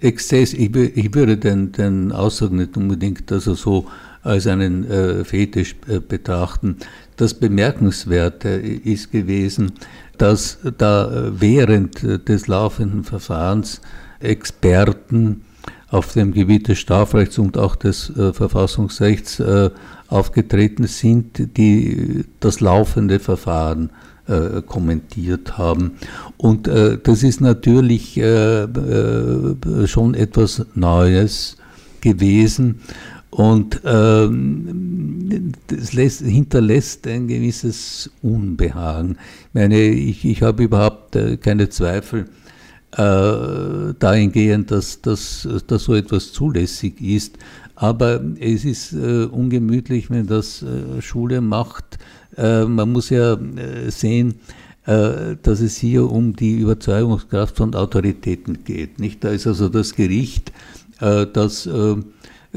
Exzess, 0.00 0.52
ich, 0.52 0.74
ich, 0.76 1.14
würde 1.14 1.36
den, 1.38 1.72
den 1.72 2.12
Aussagen 2.12 2.56
nicht 2.56 2.76
unbedingt 2.76 3.32
also 3.32 3.54
so 3.54 3.86
als 4.26 4.46
einen 4.46 4.90
äh, 4.90 5.24
Fetisch 5.24 5.76
äh, 5.88 6.00
betrachten. 6.00 6.76
Das 7.16 7.34
Bemerkenswerte 7.34 8.48
ist 8.48 9.10
gewesen, 9.10 9.72
dass 10.18 10.58
da 10.78 11.30
während 11.30 12.02
des 12.02 12.46
laufenden 12.46 13.04
Verfahrens 13.04 13.80
Experten 14.20 15.42
auf 15.88 16.12
dem 16.12 16.32
Gebiet 16.32 16.68
des 16.68 16.78
Strafrechts 16.78 17.38
und 17.38 17.56
auch 17.56 17.76
des 17.76 18.10
äh, 18.16 18.32
Verfassungsrechts 18.32 19.40
äh, 19.40 19.70
aufgetreten 20.08 20.86
sind, 20.86 21.56
die 21.56 22.24
das 22.40 22.60
laufende 22.60 23.18
Verfahren 23.18 23.90
äh, 24.26 24.62
kommentiert 24.62 25.58
haben. 25.58 25.92
Und 26.36 26.68
äh, 26.68 26.98
das 27.02 27.22
ist 27.22 27.40
natürlich 27.40 28.16
äh, 28.16 28.62
äh, 28.64 29.86
schon 29.86 30.14
etwas 30.14 30.66
Neues 30.74 31.56
gewesen. 32.00 32.80
Und 33.30 33.80
ähm, 33.84 35.52
das 35.66 35.92
lässt, 35.92 36.22
hinterlässt 36.22 37.06
ein 37.06 37.28
gewisses 37.28 38.10
Unbehagen. 38.22 39.18
Ich 39.48 39.54
meine, 39.54 39.78
ich, 39.78 40.24
ich 40.24 40.42
habe 40.42 40.64
überhaupt 40.64 41.16
äh, 41.16 41.36
keine 41.36 41.68
Zweifel 41.68 42.26
äh, 42.92 43.94
dahingehend, 43.98 44.70
dass, 44.70 45.02
dass, 45.02 45.46
dass 45.66 45.84
so 45.84 45.94
etwas 45.94 46.32
zulässig 46.32 47.00
ist. 47.00 47.36
Aber 47.74 48.22
es 48.40 48.64
ist 48.64 48.94
äh, 48.94 49.24
ungemütlich, 49.24 50.10
wenn 50.10 50.26
das 50.26 50.62
äh, 50.62 51.02
Schule 51.02 51.42
macht. 51.42 51.98
Äh, 52.36 52.64
man 52.64 52.90
muss 52.90 53.10
ja 53.10 53.34
äh, 53.34 53.90
sehen, 53.90 54.36
dass 54.84 55.60
es 55.62 55.76
hier 55.78 56.08
um 56.08 56.36
die 56.36 56.58
Überzeugungskraft 56.60 57.56
von 57.56 57.74
Autoritäten 57.74 58.62
geht. 58.62 59.00
Nicht? 59.00 59.24
Da 59.24 59.30
ist 59.30 59.48
also 59.48 59.68
das 59.68 59.96
Gericht, 59.96 60.52
das 61.00 61.68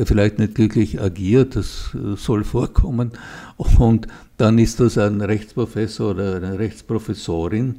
vielleicht 0.06 0.40
nicht 0.40 0.56
glücklich 0.56 1.02
agiert, 1.02 1.56
das 1.56 1.96
soll 2.16 2.44
vorkommen. 2.44 3.12
Und 3.58 4.08
dann 4.38 4.58
ist 4.58 4.80
das 4.80 4.98
ein 4.98 5.22
Rechtsprofessor 5.22 6.12
oder 6.12 6.36
eine 6.36 6.60
Rechtsprofessorin, 6.60 7.76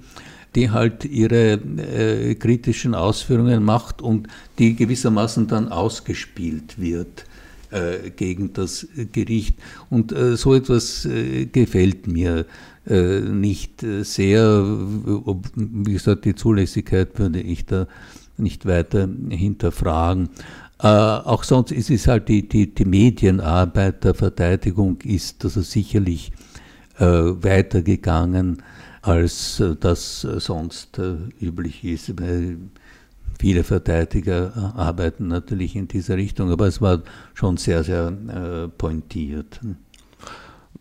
die 0.54 0.70
halt 0.70 1.04
ihre 1.04 1.52
äh, 1.52 2.34
kritischen 2.34 2.94
Ausführungen 2.94 3.64
macht 3.64 4.02
und 4.02 4.28
die 4.58 4.74
gewissermaßen 4.74 5.46
dann 5.46 5.68
ausgespielt 5.68 6.80
wird. 6.80 7.24
Äh, 7.70 8.10
gegen 8.10 8.52
das 8.52 8.88
Gericht. 9.12 9.54
Und 9.90 10.10
äh, 10.10 10.36
so 10.36 10.54
etwas 10.54 11.04
äh, 11.04 11.46
gefällt 11.46 12.08
mir 12.08 12.46
nicht 12.82 13.82
sehr. 13.82 14.64
Wie 15.54 15.92
gesagt, 15.92 16.24
die 16.24 16.34
Zulässigkeit 16.34 17.18
würde 17.18 17.38
ich 17.38 17.66
da 17.66 17.86
nicht 18.38 18.64
weiter 18.64 19.06
hinterfragen. 19.28 20.30
Auch 20.82 21.44
sonst 21.44 21.72
ist 21.72 21.90
es 21.90 22.06
halt 22.06 22.28
die, 22.28 22.48
die, 22.48 22.74
die 22.74 22.84
Medienarbeit 22.84 24.04
der 24.04 24.14
Verteidigung 24.14 25.00
ist 25.02 25.44
also 25.44 25.60
sicherlich 25.60 26.32
weitergegangen, 26.98 28.62
als 29.02 29.62
das 29.80 30.20
sonst 30.20 31.00
üblich 31.40 31.84
ist. 31.84 32.12
Viele 33.40 33.64
Verteidiger 33.64 34.52
äh, 34.54 34.78
arbeiten 34.78 35.28
natürlich 35.28 35.74
in 35.74 35.88
dieser 35.88 36.18
Richtung, 36.18 36.50
aber 36.50 36.66
es 36.66 36.82
war 36.82 37.00
schon 37.32 37.56
sehr, 37.56 37.82
sehr 37.84 38.08
äh, 38.08 38.68
pointiert. 38.68 39.58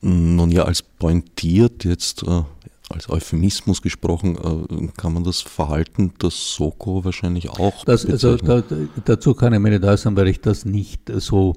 Nun 0.01 0.51
ja, 0.51 0.63
als 0.63 0.83
pointiert 0.83 1.85
jetzt 1.85 2.23
äh, 2.23 2.41
als 2.89 3.09
Euphemismus 3.09 3.81
gesprochen, 3.81 4.35
äh, 4.35 4.87
kann 4.97 5.13
man 5.13 5.23
das 5.23 5.41
Verhalten 5.41 6.13
der 6.21 6.31
Soko 6.31 7.05
wahrscheinlich 7.05 7.49
auch 7.49 7.85
das, 7.85 8.05
also, 8.05 8.35
da, 8.37 8.63
Dazu 9.05 9.33
kann 9.33 9.53
ich 9.53 9.59
mir 9.59 9.69
nicht 9.69 9.83
äußern, 9.83 10.15
weil 10.15 10.27
ich 10.27 10.41
das 10.41 10.65
nicht 10.65 11.11
so 11.15 11.55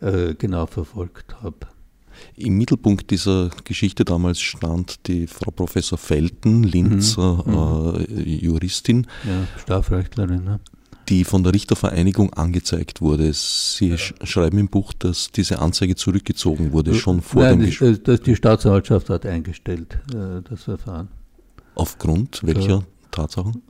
äh, 0.00 0.34
genau 0.34 0.66
verfolgt 0.66 1.36
habe. 1.42 1.56
Im 2.36 2.56
Mittelpunkt 2.56 3.10
dieser 3.10 3.50
Geschichte 3.64 4.04
damals 4.04 4.40
stand 4.40 5.06
die 5.08 5.26
Frau 5.26 5.50
Professor 5.50 5.98
Felten, 5.98 6.62
Linzer 6.62 7.42
mhm. 7.46 8.04
äh, 8.16 8.22
Juristin. 8.22 9.06
Ja, 9.24 9.46
Strafrechtlerin. 9.60 10.44
Ne? 10.44 10.60
Die 11.08 11.24
von 11.24 11.42
der 11.42 11.52
Richtervereinigung 11.52 12.32
angezeigt 12.32 13.00
wurde. 13.00 13.32
Sie 13.32 13.90
ja. 13.90 13.96
schreiben 13.96 14.58
im 14.58 14.68
Buch, 14.68 14.92
dass 14.92 15.30
diese 15.30 15.58
Anzeige 15.58 15.96
zurückgezogen 15.96 16.72
wurde, 16.72 16.92
äh, 16.92 16.94
schon 16.94 17.20
vor 17.22 17.42
Nein, 17.42 17.58
dem 17.58 17.66
Gespräch. 17.66 18.02
Die, 18.02 18.18
die 18.18 18.36
Staatsanwaltschaft 18.36 19.10
hat 19.10 19.26
eingestellt, 19.26 19.98
äh, 20.14 20.42
das 20.48 20.64
Verfahren. 20.64 21.08
Aufgrund 21.74 22.40
welcher 22.44 22.78
so. 22.78 22.84
Tatsachen? 23.10 23.62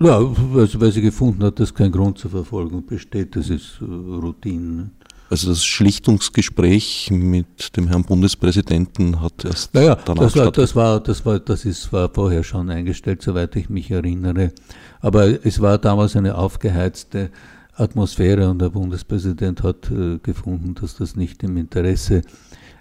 Ja, 0.00 0.20
weil, 0.20 0.68
weil, 0.80 0.92
sie 0.92 1.02
gefunden 1.02 1.42
hat, 1.42 1.58
dass 1.58 1.74
kein 1.74 1.90
Grund 1.90 2.18
zur 2.18 2.30
Verfolgung 2.30 2.86
besteht. 2.86 3.34
Das 3.36 3.50
ist 3.50 3.80
äh, 3.80 3.84
Routine. 3.84 4.90
Also 5.32 5.48
das 5.48 5.64
Schlichtungsgespräch 5.64 7.08
mit 7.10 7.74
dem 7.78 7.88
Herrn 7.88 8.04
Bundespräsidenten 8.04 9.22
hat 9.22 9.46
erst 9.46 9.72
naja, 9.72 9.96
danach 10.04 10.24
das 10.24 10.36
war, 10.36 10.50
das 10.52 10.76
war, 10.76 11.00
das 11.00 11.24
war, 11.24 11.38
das 11.38 11.64
ist, 11.64 11.90
war 11.90 12.10
vorher 12.12 12.44
schon 12.44 12.68
eingestellt, 12.68 13.22
soweit 13.22 13.56
ich 13.56 13.70
mich 13.70 13.90
erinnere. 13.90 14.52
Aber 15.00 15.42
es 15.42 15.62
war 15.62 15.78
damals 15.78 16.16
eine 16.16 16.36
aufgeheizte 16.36 17.30
Atmosphäre 17.74 18.50
und 18.50 18.60
der 18.60 18.68
Bundespräsident 18.68 19.62
hat 19.62 19.90
äh, 19.90 20.18
gefunden, 20.18 20.74
dass 20.74 20.96
das 20.96 21.16
nicht 21.16 21.42
im 21.42 21.56
Interesse 21.56 22.16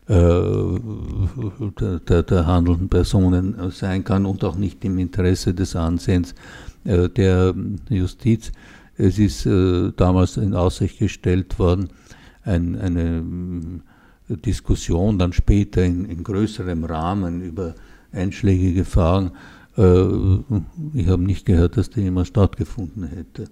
äh, 0.07 0.19
der, 1.79 1.99
der, 1.99 2.23
der, 2.23 2.45
handelnden 2.47 2.89
Personen 2.89 3.71
sein 3.71 4.03
kann 4.03 4.25
und 4.25 4.43
auch 4.43 4.57
nicht 4.57 4.83
im 4.83 4.99
Interesse 4.99 5.53
des 5.53 5.77
Ansehens 5.77 6.35
äh, 6.83 7.07
der 7.07 7.55
Justiz. 7.87 8.51
Es 8.97 9.19
ist 9.19 9.45
äh, 9.45 9.93
damals 9.95 10.35
in 10.35 10.53
Aussicht 10.53 10.99
gestellt 10.99 11.57
worden, 11.57 11.87
ein, 12.43 12.75
eine 12.79 13.23
äh, 14.29 14.37
Diskussion 14.37 15.19
dann 15.19 15.33
später 15.33 15.83
in, 15.83 16.05
in, 16.05 16.23
größerem 16.23 16.83
Rahmen 16.83 17.41
über 17.41 17.75
einschlägige 18.11 18.85
Fragen. 18.85 19.31
Äh, 19.77 20.03
ich 20.93 21.07
habe 21.07 21.23
nicht 21.23 21.45
gehört, 21.45 21.77
dass 21.77 21.89
da 21.89 22.01
jemand 22.01 22.27
stattgefunden 22.27 23.07
hätte. 23.07 23.47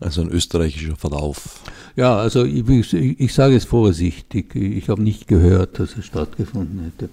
Also 0.00 0.22
ein 0.22 0.30
österreichischer 0.30 0.96
Verlauf. 0.96 1.60
Ja, 1.96 2.16
also 2.16 2.44
ich, 2.44 2.68
ich, 2.68 3.20
ich 3.20 3.34
sage 3.34 3.56
es 3.56 3.64
vorsichtig. 3.64 4.54
Ich 4.54 4.88
habe 4.88 5.02
nicht 5.02 5.28
gehört, 5.28 5.78
dass 5.78 5.96
es 5.96 6.06
stattgefunden 6.06 6.80
hätte. 6.80 7.08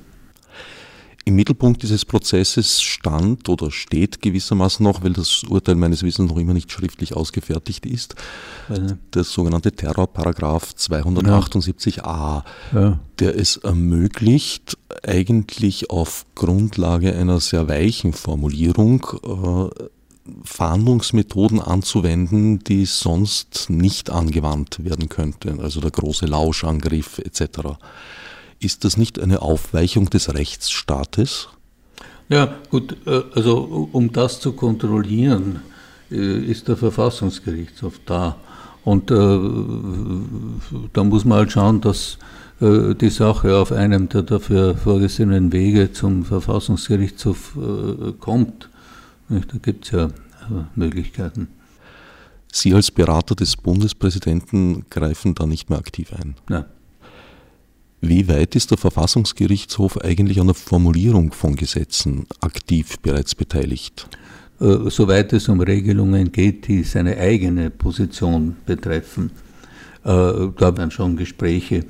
Im 1.23 1.35
Mittelpunkt 1.35 1.83
dieses 1.83 2.03
Prozesses 2.03 2.81
stand 2.81 3.47
oder 3.47 3.69
steht 3.69 4.21
gewissermaßen 4.21 4.83
noch, 4.83 5.03
weil 5.03 5.13
das 5.13 5.43
Urteil 5.43 5.75
meines 5.75 6.01
Wissens 6.01 6.31
noch 6.31 6.37
immer 6.37 6.53
nicht 6.53 6.71
schriftlich 6.71 7.15
ausgefertigt 7.15 7.85
ist, 7.85 8.15
also. 8.67 8.95
der 9.13 9.23
sogenannte 9.23 9.71
Terrorparagraph 9.71 10.73
278a, 10.75 12.43
ja. 12.73 12.99
der 13.19 13.37
es 13.37 13.57
ermöglicht, 13.57 14.77
eigentlich 15.05 15.91
auf 15.91 16.25
Grundlage 16.33 17.15
einer 17.15 17.39
sehr 17.39 17.67
weichen 17.67 18.13
Formulierung 18.13 19.05
äh, 19.23 19.89
Fahndungsmethoden 20.43 21.59
anzuwenden, 21.59 22.59
die 22.59 22.85
sonst 22.85 23.69
nicht 23.69 24.09
angewandt 24.09 24.83
werden 24.83 25.09
könnten, 25.09 25.59
also 25.59 25.81
der 25.81 25.91
große 25.91 26.25
Lauschangriff 26.25 27.19
etc. 27.19 27.77
Ist 28.61 28.85
das 28.85 28.95
nicht 28.95 29.19
eine 29.19 29.41
Aufweichung 29.41 30.09
des 30.11 30.33
Rechtsstaates? 30.33 31.49
Ja, 32.29 32.53
gut, 32.69 32.95
äh, 33.07 33.23
also 33.35 33.89
um 33.91 34.13
das 34.13 34.39
zu 34.39 34.53
kontrollieren, 34.53 35.61
äh, 36.11 36.45
ist 36.45 36.67
der 36.67 36.77
Verfassungsgerichtshof 36.77 37.99
da. 38.05 38.37
Und 38.85 39.09
äh, 39.11 39.15
da 40.93 41.03
muss 41.03 41.25
man 41.25 41.39
halt 41.39 41.51
schauen, 41.51 41.81
dass 41.81 42.19
äh, 42.61 42.93
die 42.93 43.09
Sache 43.09 43.57
auf 43.57 43.71
einem 43.71 44.09
der 44.09 44.21
dafür 44.23 44.75
vorgesehenen 44.77 45.51
Wege 45.51 45.91
zum 45.91 46.23
Verfassungsgerichtshof 46.23 47.57
äh, 47.57 48.11
kommt. 48.19 48.69
Da 49.27 49.57
gibt 49.61 49.85
es 49.85 49.91
ja 49.91 50.09
Möglichkeiten. 50.75 51.47
Sie 52.51 52.73
als 52.73 52.91
Berater 52.91 53.33
des 53.33 53.55
Bundespräsidenten 53.55 54.85
greifen 54.89 55.35
da 55.35 55.45
nicht 55.45 55.69
mehr 55.69 55.79
aktiv 55.79 56.11
ein? 56.13 56.35
Nein. 56.49 56.65
Wie 58.01 58.27
weit 58.27 58.55
ist 58.55 58.71
der 58.71 58.77
Verfassungsgerichtshof 58.77 59.97
eigentlich 59.99 60.39
an 60.39 60.47
der 60.47 60.55
Formulierung 60.55 61.33
von 61.33 61.55
Gesetzen 61.55 62.25
aktiv 62.41 62.97
bereits 62.99 63.35
beteiligt? 63.35 64.07
äh, 64.61 64.89
soweit 64.89 65.33
es 65.33 65.49
um 65.49 65.59
Regelungen 65.59 66.31
geht, 66.31 66.67
die 66.67 66.83
seine 66.83 67.17
eigene 67.17 67.69
Position 67.69 68.55
betreffen. 68.65 69.31
Äh, 70.03 70.49
da 70.57 70.77
werden 70.77 70.91
schon 70.91 71.17
Gespräche 71.17 71.85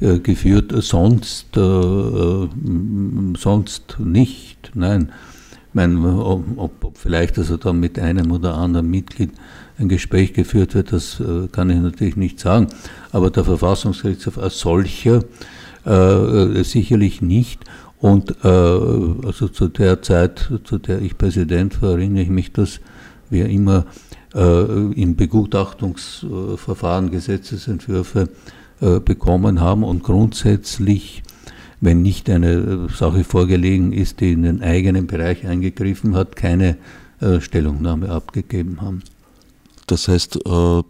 äh, 0.00 0.18
geführt, 0.18 0.72
sonst, 0.82 1.46
sonst 1.54 3.96
nicht. 3.98 4.70
Nein, 4.74 5.12
ich 5.68 5.74
meine, 5.74 6.24
ob, 6.24 6.82
ob 6.82 6.96
vielleicht 6.96 7.38
also 7.38 7.56
dann 7.56 7.80
mit 7.80 7.98
einem 7.98 8.30
oder 8.32 8.54
anderen 8.54 8.90
Mitglied 8.90 9.32
ein 9.78 9.88
Gespräch 9.88 10.32
geführt 10.32 10.74
wird, 10.74 10.92
das 10.92 11.22
kann 11.52 11.70
ich 11.70 11.78
natürlich 11.78 12.16
nicht 12.16 12.40
sagen. 12.40 12.66
Aber 13.12 13.30
der 13.30 13.44
Verfassungsgerichtshof 13.44 14.38
als 14.38 14.58
solcher 14.58 15.22
äh, 15.84 16.64
sicherlich 16.64 17.22
nicht. 17.22 17.64
Und 18.00 18.30
äh, 18.44 18.48
also 18.48 19.48
zu 19.48 19.68
der 19.68 20.02
Zeit, 20.02 20.50
zu 20.64 20.78
der 20.78 21.00
ich 21.00 21.18
Präsident 21.18 21.82
war, 21.82 21.92
erinnere 21.92 22.22
ich 22.22 22.28
mich, 22.28 22.52
dass 22.52 22.80
wir 23.30 23.48
immer 23.48 23.86
äh, 24.34 24.92
im 24.92 25.16
Begutachtungsverfahren 25.16 27.10
Gesetzesentwürfe 27.10 28.28
äh, 28.80 29.00
bekommen 29.00 29.60
haben 29.60 29.82
und 29.82 30.04
grundsätzlich, 30.04 31.22
wenn 31.80 32.02
nicht 32.02 32.30
eine 32.30 32.88
Sache 32.94 33.24
vorgelegen 33.24 33.92
ist, 33.92 34.20
die 34.20 34.32
in 34.32 34.42
den 34.44 34.62
eigenen 34.62 35.06
Bereich 35.06 35.46
eingegriffen 35.46 36.14
hat, 36.14 36.36
keine 36.36 36.76
äh, 37.20 37.40
Stellungnahme 37.40 38.10
abgegeben 38.10 38.80
haben. 38.80 39.02
Das 39.88 40.06
heißt, 40.06 40.36
äh, 40.46 40.82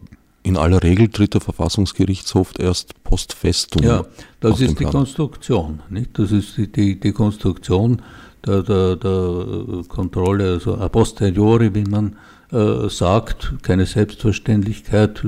in 0.42 0.56
aller 0.56 0.82
Regel 0.82 1.08
tritt 1.08 1.34
der 1.34 1.40
Verfassungsgerichtshof 1.40 2.52
erst 2.58 3.02
post 3.04 3.32
festum. 3.32 3.82
Ja, 3.82 4.04
das 4.40 4.60
ist 4.60 4.78
die 4.78 4.84
Konstruktion. 4.84 5.80
Nicht? 5.90 6.18
Das 6.18 6.32
ist 6.32 6.56
die, 6.56 6.70
die, 6.70 7.00
die 7.00 7.12
Konstruktion 7.12 8.02
der, 8.46 8.62
der, 8.62 8.96
der, 8.96 9.84
Kontrolle, 9.88 10.52
also 10.52 10.76
a 10.76 10.88
posteriori, 10.88 11.74
wie 11.74 11.84
man 11.84 12.16
äh, 12.52 12.88
sagt, 12.88 13.54
keine 13.62 13.86
Selbstverständlichkeit. 13.86 15.22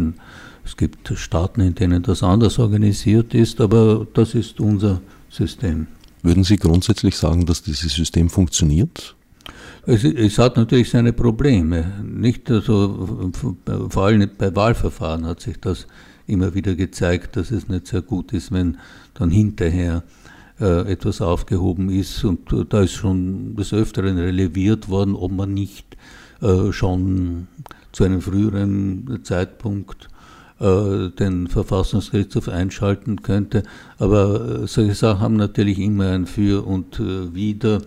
Es 0.64 0.76
gibt 0.76 1.12
Staaten, 1.14 1.60
in 1.60 1.74
denen 1.74 2.02
das 2.02 2.22
anders 2.22 2.58
organisiert 2.58 3.34
ist, 3.34 3.60
aber 3.60 4.06
das 4.14 4.34
ist 4.34 4.60
unser 4.60 5.00
System. 5.28 5.86
Würden 6.22 6.44
Sie 6.44 6.56
grundsätzlich 6.56 7.16
sagen, 7.16 7.46
dass 7.46 7.62
dieses 7.62 7.94
System 7.94 8.30
funktioniert? 8.30 9.16
Es, 9.90 10.04
es, 10.04 10.38
hat 10.38 10.56
natürlich 10.56 10.88
seine 10.88 11.12
Probleme. 11.12 11.84
Nicht 12.04 12.48
also, 12.48 13.32
vor 13.88 14.04
allem 14.04 14.30
bei 14.38 14.54
Wahlverfahren 14.54 15.26
hat 15.26 15.40
sich 15.40 15.58
das 15.60 15.88
immer 16.28 16.54
wieder 16.54 16.76
gezeigt, 16.76 17.36
dass 17.36 17.50
es 17.50 17.68
nicht 17.68 17.88
sehr 17.88 18.02
gut 18.02 18.32
ist, 18.32 18.52
wenn 18.52 18.78
dann 19.14 19.30
hinterher 19.30 20.04
äh, 20.60 20.92
etwas 20.92 21.20
aufgehoben 21.20 21.90
ist. 21.90 22.22
Und 22.22 22.54
da 22.68 22.82
ist 22.82 22.92
schon 22.92 23.56
des 23.56 23.72
Öfteren 23.72 24.16
releviert 24.16 24.88
worden, 24.88 25.16
ob 25.16 25.32
man 25.32 25.54
nicht 25.54 25.96
äh, 26.40 26.70
schon 26.70 27.48
zu 27.90 28.04
einem 28.04 28.20
früheren 28.20 29.18
Zeitpunkt 29.24 30.08
äh, 30.60 31.08
den 31.18 31.48
Verfassungsgerichtshof 31.48 32.48
einschalten 32.48 33.22
könnte. 33.22 33.64
Aber 33.98 34.68
solche 34.68 34.94
Sachen 34.94 35.20
haben 35.20 35.36
natürlich 35.36 35.80
immer 35.80 36.10
ein 36.12 36.26
Für 36.26 36.64
und 36.64 37.00
Wider. 37.00 37.82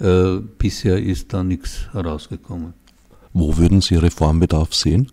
Äh, 0.00 0.40
bisher 0.58 1.02
ist 1.02 1.32
da 1.32 1.44
nichts 1.44 1.88
herausgekommen. 1.92 2.74
Wo 3.32 3.56
würden 3.56 3.80
Sie 3.80 3.96
Reformbedarf 3.96 4.74
sehen? 4.74 5.10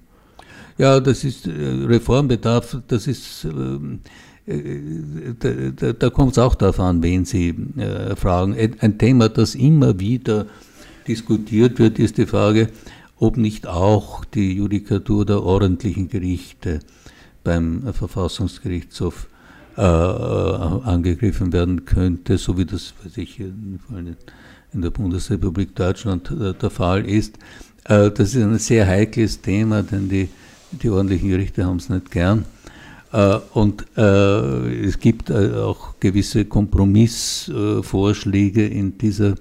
Ja, 0.78 1.00
das 1.00 1.24
ist 1.24 1.48
äh, 1.48 1.52
Reformbedarf, 1.52 2.78
das 2.88 3.08
ist, 3.08 3.46
ähm, 3.46 4.00
äh, 4.48 5.34
da, 5.40 5.50
da, 5.76 5.94
da 5.94 6.10
kommt 6.10 6.32
es 6.34 6.40
auch 6.40 6.56
darauf 6.56 6.80
an, 6.80 7.04
wen 7.04 7.26
Sie 7.26 7.50
äh, 7.78 8.16
fragen. 8.16 8.56
Ein 8.80 8.98
Thema, 8.98 9.30
das 9.30 9.56
immer 9.56 10.00
wieder 10.00 10.48
diskutiert 11.08 11.78
wird, 11.78 12.00
ist 12.00 12.18
die 12.18 12.26
Frage, 12.26 12.70
ob 13.18 13.38
nicht 13.38 13.68
auch 13.68 14.26
die 14.26 14.54
Judikatur 14.54 15.26
der 15.26 15.44
ordentlichen 15.44 16.10
Gerichte 16.10 16.80
beim 17.44 17.94
Verfassungsgerichtshof 17.94 19.28
äh, 19.78 19.82
angegriffen 19.82 21.54
werden 21.54 21.86
könnte, 21.86 22.38
so 22.38 22.58
wie 22.58 22.66
das, 22.66 22.94
weiß 23.04 23.18
ich, 23.18 23.40
in 23.40 23.80
der 24.74 24.92
Bundesrepublik 24.92 25.76
Deutschland 25.76 26.32
äh, 26.32 26.54
der 26.54 26.70
Fall 26.70 27.06
ist. 27.06 27.38
Äh, 27.86 28.12
das 28.12 28.36
ist 28.36 28.44
ein 28.44 28.58
sehr 28.58 28.88
heikles 28.88 29.42
Thema, 29.42 29.84
denn 29.84 30.08
die, 30.08 30.30
die 30.72 30.90
ordentlichen 30.90 31.28
Gerichte 31.30 31.66
haben 31.66 31.76
es 31.78 31.90
nicht 31.90 32.10
gern. 32.12 32.46
Äh, 33.12 33.40
und 33.54 33.86
es 33.98 35.00
gibt 35.00 35.30
auch 35.32 35.96
gewisse 36.00 36.46
Kompromissvorschläge 36.46 38.66
in 38.66 38.98
dieser 38.98 39.36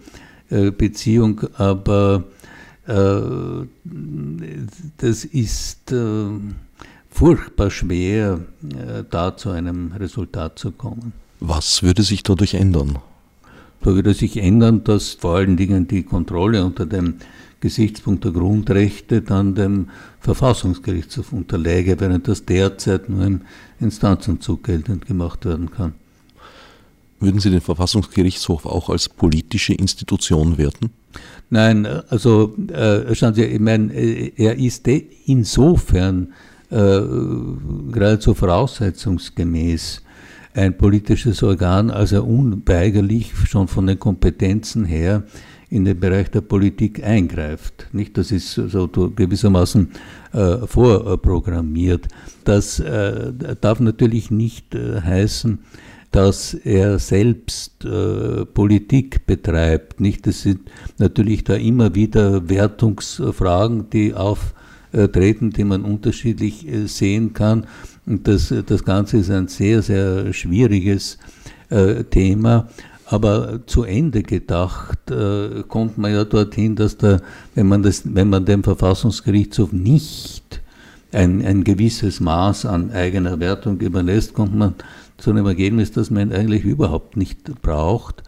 Beziehung, 0.49 1.43
aber 1.55 2.25
das 4.97 5.25
ist 5.25 5.95
furchtbar 7.09 7.71
schwer, 7.71 8.41
da 9.11 9.37
zu 9.37 9.51
einem 9.51 9.93
Resultat 9.93 10.59
zu 10.59 10.73
kommen. 10.73 11.13
Was 11.39 11.85
würde 11.85 12.03
sich 12.03 12.25
dadurch 12.25 12.55
ändern? 12.55 12.99
Da 13.83 13.95
würde 13.95 14.15
sich 14.15 14.37
ändern, 14.37 14.85
dass 14.85 15.15
vor 15.15 15.37
allen 15.37 15.57
Dingen 15.57 15.89
die 15.89 16.03
Kontrolle 16.03 16.65
unter 16.65 16.87
dem 16.87 17.15
Gesichtspunkt 17.61 18.25
der 18.25 18.33
Grundrechte 18.33 19.23
dann 19.23 19.55
dem 19.55 19.89
Verfassungsgerichtshof 20.21 21.33
unterläge, 21.33 21.99
während 22.01 22.29
das 22.29 22.45
derzeit 22.45 23.09
nur 23.09 23.25
im 23.25 23.41
Instanzenzug 23.81 24.65
geltend 24.65 25.07
gemacht 25.07 25.45
werden 25.45 25.71
kann. 25.71 25.95
Würden 27.21 27.39
Sie 27.39 27.51
den 27.51 27.61
Verfassungsgerichtshof 27.61 28.65
auch 28.65 28.89
als 28.89 29.11
politische 29.11 29.75
Institution 29.75 30.57
werten? 30.57 30.91
Nein, 31.51 31.85
also 31.85 32.55
äh, 32.69 33.15
schauen 33.15 33.35
Sie, 33.35 33.45
ich 33.45 33.61
meine, 33.61 33.93
äh, 33.93 34.33
er 34.37 34.57
ist 34.57 34.89
insofern 35.27 36.33
äh, 36.71 37.01
geradezu 37.91 38.33
voraussetzungsgemäß 38.33 40.03
ein 40.55 40.77
politisches 40.77 41.43
Organ, 41.43 41.91
als 41.91 42.13
er 42.13 42.27
unweigerlich 42.27 43.33
schon 43.49 43.69
von 43.69 43.87
den 43.87 43.99
Kompetenzen 43.99 44.85
her 44.85 45.23
in 45.71 45.85
den 45.85 45.99
Bereich 45.99 46.31
der 46.31 46.41
Politik 46.41 47.05
eingreift. 47.05 47.87
Nicht, 47.93 48.19
das 48.19 48.33
ist 48.33 48.55
so 48.55 48.89
gewissermaßen 48.89 49.91
äh, 50.33 50.67
vorprogrammiert. 50.67 52.09
Das 52.45 52.81
äh, 52.81 53.33
darf 53.61 53.79
natürlich 53.79 54.31
nicht 54.33 54.75
äh, 54.75 55.01
heißen, 55.01 55.61
dass 56.11 56.55
er 56.55 56.99
selbst 56.99 57.85
äh, 57.85 58.45
Politik 58.47 59.27
betreibt. 59.27 60.01
Nicht, 60.01 60.27
das 60.27 60.43
sind 60.43 60.61
natürlich 60.99 61.45
da 61.45 61.55
immer 61.55 61.95
wieder 61.95 62.49
Wertungsfragen, 62.49 63.91
die 63.91 64.15
auftreten, 64.15 65.51
die 65.51 65.65
man 65.65 65.85
unterschiedlich 65.85 66.67
äh, 66.67 66.87
sehen 66.87 67.33
kann. 67.33 67.67
Und 68.07 68.27
das, 68.27 68.53
das 68.67 68.85
Ganze 68.85 69.19
ist 69.19 69.31
ein 69.31 69.49
sehr, 69.49 69.83
sehr 69.83 70.33
schwieriges 70.33 71.19
äh, 71.69 72.05
Thema. 72.05 72.69
Aber 73.07 73.67
zu 73.67 73.83
Ende 73.83 74.23
gedacht 74.23 75.11
äh, 75.11 75.65
kommt 75.67 75.99
man 75.99 76.13
ja 76.13 76.25
dorthin, 76.25 76.77
dass 76.77 76.97
der, 76.97 77.21
wenn 77.55 77.67
man, 77.67 77.83
das, 77.83 78.03
wenn 78.05 78.29
man 78.29 78.45
dem 78.45 78.63
Verfassungsgerichtshof 78.63 79.73
nicht 79.73 80.61
ein, 81.13 81.45
ein 81.45 81.65
gewisses 81.65 82.21
Maß 82.21 82.67
an 82.67 82.93
eigener 82.93 83.41
Wertung 83.41 83.81
überlässt, 83.81 84.35
kommt 84.35 84.55
man 84.55 84.75
zu 85.19 85.31
einem 85.31 85.47
Ergebnis, 85.47 85.91
das 85.91 86.11
man 86.11 86.33
eigentlich 86.33 86.65
überhaupt 86.65 87.17
nicht 87.17 87.61
braucht. 87.63 88.23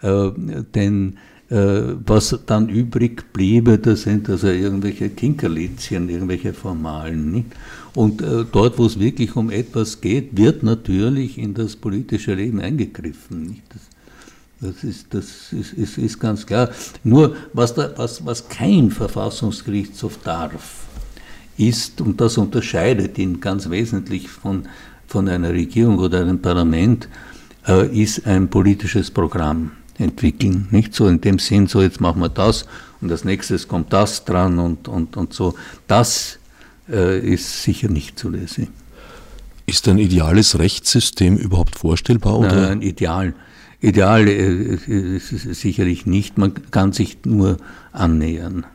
Äh, 0.00 0.30
denn 0.74 1.16
äh, 1.50 1.96
was 2.06 2.38
dann 2.46 2.68
übrig 2.68 3.32
bliebe, 3.32 3.78
das 3.78 4.02
sind 4.02 4.30
also 4.30 4.46
irgendwelche 4.46 5.10
Kinkerlitzchen, 5.10 6.08
irgendwelche 6.08 6.52
Formalen. 6.52 7.32
Nicht? 7.32 7.46
Und 7.94 8.22
äh, 8.22 8.44
dort, 8.50 8.78
wo 8.78 8.86
es 8.86 8.98
wirklich 8.98 9.34
um 9.36 9.50
etwas 9.50 10.00
geht, 10.00 10.36
wird 10.36 10.62
natürlich 10.62 11.38
in 11.38 11.54
das 11.54 11.76
politische 11.76 12.34
Leben 12.34 12.60
eingegriffen. 12.60 13.60
Das, 13.68 13.82
das, 14.60 14.84
ist, 14.84 15.06
das 15.14 15.52
ist, 15.52 15.72
ist, 15.72 15.98
ist, 15.98 16.20
ganz 16.20 16.46
klar. 16.46 16.70
Nur 17.02 17.34
was, 17.52 17.74
da, 17.74 17.92
was, 17.96 18.24
was 18.24 18.48
kein 18.48 18.90
Verfassungsgerichtshof 18.90 20.18
darf, 20.22 20.84
ist, 21.56 22.00
und 22.00 22.20
das 22.20 22.38
unterscheidet 22.38 23.18
ihn 23.18 23.40
ganz 23.40 23.68
wesentlich 23.68 24.28
von, 24.28 24.64
von 25.06 25.28
einer 25.28 25.50
Regierung 25.50 25.98
oder 25.98 26.20
einem 26.20 26.40
Parlament, 26.40 27.08
äh, 27.66 27.86
ist 27.88 28.26
ein 28.26 28.48
politisches 28.48 29.10
Programm 29.10 29.72
entwickeln. 29.98 30.68
Nicht 30.70 30.94
so 30.94 31.06
in 31.06 31.20
dem 31.20 31.38
Sinn, 31.38 31.66
so 31.66 31.82
jetzt 31.82 32.00
machen 32.00 32.22
wir 32.22 32.30
das 32.30 32.66
und 33.00 33.10
als 33.10 33.24
nächstes 33.24 33.68
kommt 33.68 33.92
das 33.92 34.24
dran 34.24 34.58
und, 34.58 34.88
und, 34.88 35.16
und 35.16 35.32
so. 35.32 35.54
Das 35.86 36.36
äh, 36.36 36.39
ist 36.90 37.62
sicher 37.62 37.88
nicht 37.88 38.18
zulässig. 38.18 38.68
Ist 39.66 39.86
ein 39.88 39.98
ideales 39.98 40.58
Rechtssystem 40.58 41.36
überhaupt 41.36 41.76
vorstellbar? 41.76 42.38
Oder? 42.40 42.68
Nein, 42.68 42.82
ideal. 42.82 43.34
Ideal 43.80 44.28
äh, 44.28 44.74
ist 45.16 45.32
es 45.32 45.60
sicherlich 45.60 46.06
nicht. 46.06 46.38
Man 46.38 46.54
kann 46.70 46.92
sich 46.92 47.18
nur 47.24 47.56
annähern. 47.92 48.66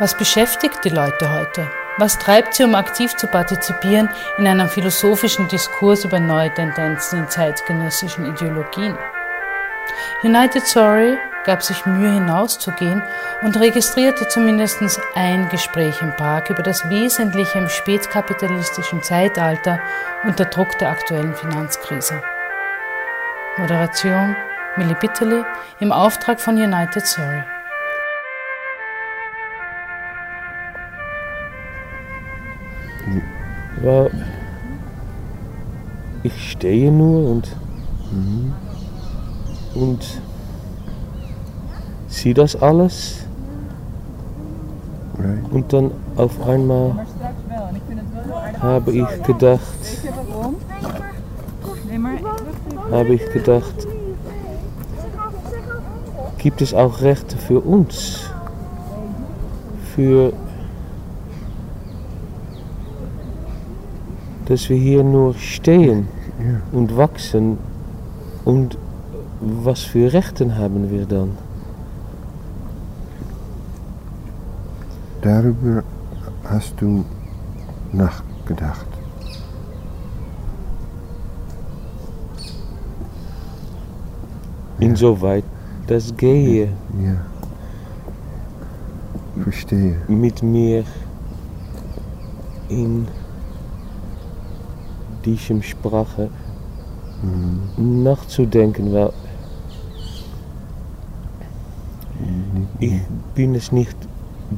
Was 0.00 0.16
beschäftigt 0.16 0.84
die 0.84 0.90
Leute 0.90 1.32
heute? 1.32 1.68
Was 1.96 2.20
treibt 2.20 2.54
sie, 2.54 2.62
um 2.62 2.76
aktiv 2.76 3.16
zu 3.16 3.26
partizipieren 3.26 4.08
in 4.38 4.46
einem 4.46 4.68
philosophischen 4.68 5.48
Diskurs 5.48 6.04
über 6.04 6.20
neue 6.20 6.54
Tendenzen 6.54 7.18
in 7.18 7.28
zeitgenössischen 7.28 8.24
Ideologien? 8.26 8.96
United 10.22 10.64
Sorry 10.64 11.18
gab 11.42 11.64
sich 11.64 11.84
Mühe 11.84 12.12
hinauszugehen 12.12 13.02
und 13.42 13.58
registrierte 13.58 14.28
zumindest 14.28 14.80
ein 15.16 15.48
Gespräch 15.48 16.00
im 16.00 16.14
Park 16.14 16.50
über 16.50 16.62
das 16.62 16.88
Wesentliche 16.88 17.58
im 17.58 17.68
spätkapitalistischen 17.68 19.02
Zeitalter 19.02 19.80
unter 20.22 20.44
Druck 20.44 20.78
der 20.78 20.90
aktuellen 20.90 21.34
Finanzkrise. 21.34 22.22
Moderation 23.56 24.36
Millie 24.76 24.94
Bitterli 24.94 25.42
im 25.80 25.90
Auftrag 25.90 26.40
von 26.40 26.54
United 26.54 27.04
Sorry. 27.04 27.42
Weil 33.88 34.10
ich 36.22 36.50
stehe 36.50 36.92
nur 36.92 37.30
und, 37.30 37.56
mhm. 38.12 38.52
und 39.74 40.20
sehe 42.06 42.34
das 42.34 42.54
alles. 42.60 43.24
Right. 45.18 45.38
Und 45.50 45.72
dann 45.72 45.90
auf 46.16 46.46
einmal 46.46 47.06
habe 48.60 48.92
ich 48.92 49.22
gedacht, 49.22 49.62
habe 52.90 53.14
ich 53.14 53.32
gedacht, 53.32 53.86
gibt 56.36 56.60
es 56.60 56.74
auch 56.74 57.00
Rechte 57.00 57.38
für 57.38 57.60
uns? 57.60 58.28
Für 59.94 60.34
dass 64.48 64.70
wir 64.70 64.78
hier 64.78 65.04
nur 65.04 65.34
stehen 65.34 66.08
ja. 66.40 66.60
und 66.72 66.96
wachsen 66.96 67.58
und 68.46 68.78
was 69.40 69.82
für 69.82 70.10
Rechten 70.10 70.56
haben 70.56 70.90
wir 70.90 71.04
dann? 71.04 71.36
Darüber 75.20 75.84
hast 76.44 76.80
du 76.80 77.04
nachgedacht. 77.92 78.86
Insoweit 84.80 85.44
das 85.86 86.16
gehe. 86.16 86.68
Ja. 87.02 87.16
Verstehe. 89.42 89.96
Mit 90.08 90.42
mir 90.42 90.84
in 92.68 93.08
diesem 95.28 95.62
Sprache 95.62 96.30
mhm. 97.22 98.02
nachzudenken, 98.02 98.92
weil 98.92 99.12
ich 102.80 102.94
bin 103.34 103.54
es 103.54 103.70
nicht 103.72 103.96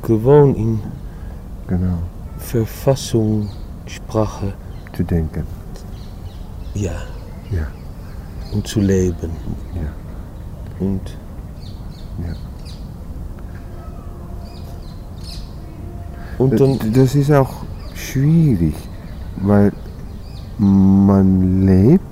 gewohnt 0.02 0.56
in 0.56 0.80
genau. 1.66 1.98
Verfassungssprache 2.38 4.54
zu 4.94 5.02
denken. 5.02 5.44
Ja. 6.74 6.92
Ja. 7.50 7.66
Und 8.52 8.64
zu 8.66 8.80
leben. 8.80 9.30
Ja. 9.74 9.92
Und 10.78 11.02
ja. 12.18 12.34
Und 16.38 16.58
dann, 16.58 16.78
das 16.94 17.14
ist 17.14 17.30
auch 17.30 17.62
schwierig, 17.94 18.74
weil 19.36 19.72
man 20.60 21.64
lebt. 21.64 22.02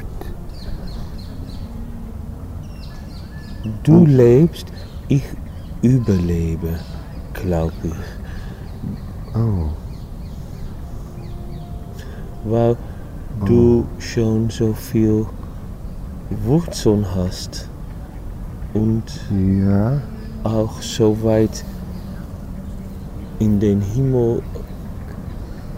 Du 3.82 4.06
lebst, 4.06 4.68
ich 5.08 5.24
überlebe, 5.82 6.78
glaube 7.34 7.72
ich. 7.82 9.36
Oh. 9.36 9.68
Weil 12.44 12.76
oh. 13.40 13.44
du 13.44 13.84
schon 13.98 14.48
so 14.48 14.72
viel 14.72 15.26
Wurzeln 16.30 17.04
hast 17.14 17.68
und 18.72 19.04
ja. 19.30 20.00
auch 20.44 20.80
so 20.80 21.22
weit 21.22 21.64
in 23.40 23.60
den 23.60 23.82
Himmel 23.82 24.42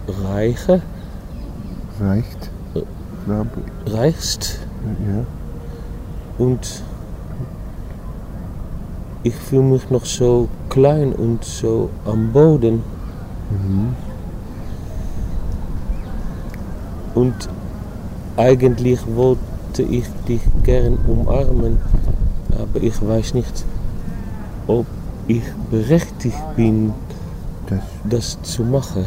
reiche. 0.07 0.81
Reicht 1.99 2.50
ich. 3.27 3.93
reichst. 3.93 4.59
Ja. 5.07 5.25
Und 6.37 6.83
ich 9.23 9.35
fühle 9.35 9.63
mich 9.63 9.89
noch 9.89 10.05
so 10.05 10.47
klein 10.69 11.13
und 11.13 11.43
so 11.43 11.89
am 12.05 12.31
Boden. 12.31 12.83
Mhm. 13.51 13.95
Und 17.13 17.49
eigentlich 18.37 18.99
wollte 19.15 19.83
ich 19.83 20.05
dich 20.27 20.41
gern 20.63 20.97
umarmen, 21.07 21.77
aber 22.57 22.81
ich 22.81 23.05
weiß 23.05 23.33
nicht, 23.33 23.65
ob 24.67 24.85
ich 25.27 25.43
berechtigt 25.69 26.55
bin, 26.55 26.93
das, 27.67 27.79
das 28.03 28.41
zu 28.41 28.63
machen. 28.63 29.05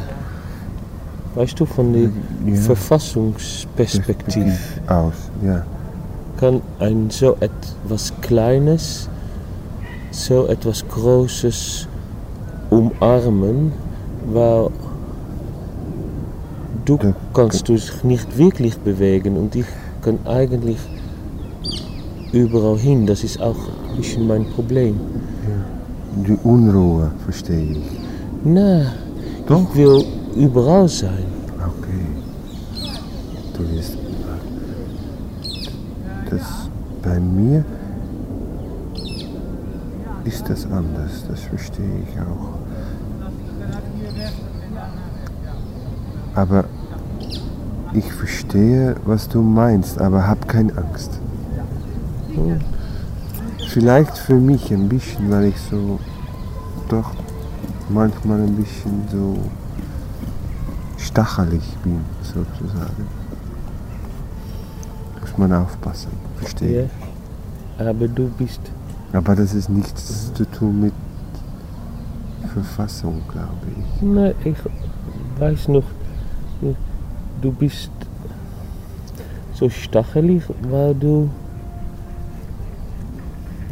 Weißt 1.35 1.59
du, 1.59 1.66
von 1.66 1.93
der 1.93 2.11
ja. 2.47 2.55
Verfassungsperspektive 2.61 4.57
aus, 4.87 5.14
ja. 5.45 5.64
kann 6.37 6.62
ein 6.78 7.11
so 7.11 7.37
etwas 7.41 8.12
Kleines, 8.20 9.09
so 10.12 10.47
etwas 10.47 10.87
Großes 10.89 11.89
umarmen, 12.70 13.72
weil 14.32 14.70
du 16.85 16.97
da, 16.99 17.14
kannst 17.32 17.68
dich 17.68 18.05
nicht 18.05 18.39
wirklich 18.39 18.78
bewegen 18.78 19.37
und 19.37 19.57
ich 19.57 19.66
kann 20.03 20.18
eigentlich 20.26 20.78
überall 22.32 22.78
hin. 22.78 23.07
Das 23.07 23.24
ist 23.24 23.41
auch 23.41 23.57
ein 23.91 23.97
bisschen 23.97 24.26
mein 24.26 24.45
Problem. 24.51 25.01
Ja. 25.49 26.26
Die 26.28 26.39
Unruhe 26.45 27.11
verstehe 27.24 27.72
ich. 27.72 27.91
Na, 28.45 28.93
Doch? 29.47 29.62
ich 29.70 29.76
will 29.76 30.05
überall 30.37 30.89
sein. 30.89 31.26
Okay. 31.59 32.07
Du 33.57 33.70
wirst. 33.70 33.97
Das 36.30 36.68
bei 37.03 37.20
mir 37.20 37.64
ist 40.24 40.49
das 40.49 40.64
anders, 40.64 41.24
das 41.28 41.41
verstehe 41.41 42.03
ich 42.09 42.18
auch. 42.18 42.59
Aber 46.35 46.64
ich 47.93 48.11
verstehe, 48.11 48.97
was 49.05 49.28
du 49.28 49.43
meinst, 49.43 50.01
aber 50.01 50.26
hab 50.26 50.49
keine 50.49 50.76
Angst. 50.76 51.20
Vielleicht 53.68 54.16
für 54.16 54.37
mich 54.37 54.72
ein 54.72 54.89
bisschen, 54.89 55.30
weil 55.30 55.45
ich 55.45 55.61
so 55.70 55.99
doch 56.89 57.12
manchmal 57.89 58.41
ein 58.41 58.57
bisschen 58.57 59.05
so 59.12 59.37
stachelig 61.15 61.62
bin, 61.85 62.01
sozusagen. 62.23 63.07
Muss 65.21 65.39
man 65.39 65.53
aufpassen, 65.53 66.11
verstehe. 66.39 66.91
Ja, 67.79 67.89
aber 67.89 68.09
du 68.09 68.29
bist. 68.37 68.61
Aber 69.12 69.37
das 69.37 69.55
ist 69.55 69.69
nichts 69.69 70.35
zu 70.35 70.45
tun 70.45 70.81
mit 70.81 70.93
Verfassung, 72.53 73.23
glaube 73.31 73.67
ich. 73.79 74.03
Nein, 74.03 74.35
ich 74.45 74.57
weiß 75.39 75.69
noch, 75.69 75.85
du 77.41 77.53
bist 77.53 77.93
so 79.55 79.71
stachelig, 79.71 80.43
weil 80.69 80.97
du. 80.97 81.31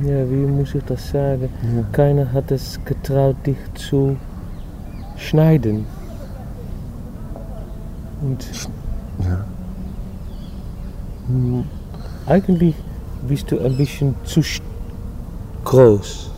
Ja, 0.04 0.30
wie 0.30 0.46
muss 0.46 0.76
ich 0.76 0.84
das 0.84 1.10
sagen? 1.10 1.48
Ja. 1.62 1.82
Keiner 1.90 2.32
hat 2.32 2.52
es 2.52 2.78
getraut, 2.84 3.36
dich 3.44 3.56
zu 3.74 4.16
schneiden. 5.16 5.86
Und 8.22 8.46
ja. 9.18 9.44
Hm, 11.26 11.64
eigentlich 12.26 12.76
bist 13.28 13.50
du 13.50 13.58
ein 13.60 13.76
bisschen 13.76 14.14
zu 14.24 14.40
groß. 15.64 16.30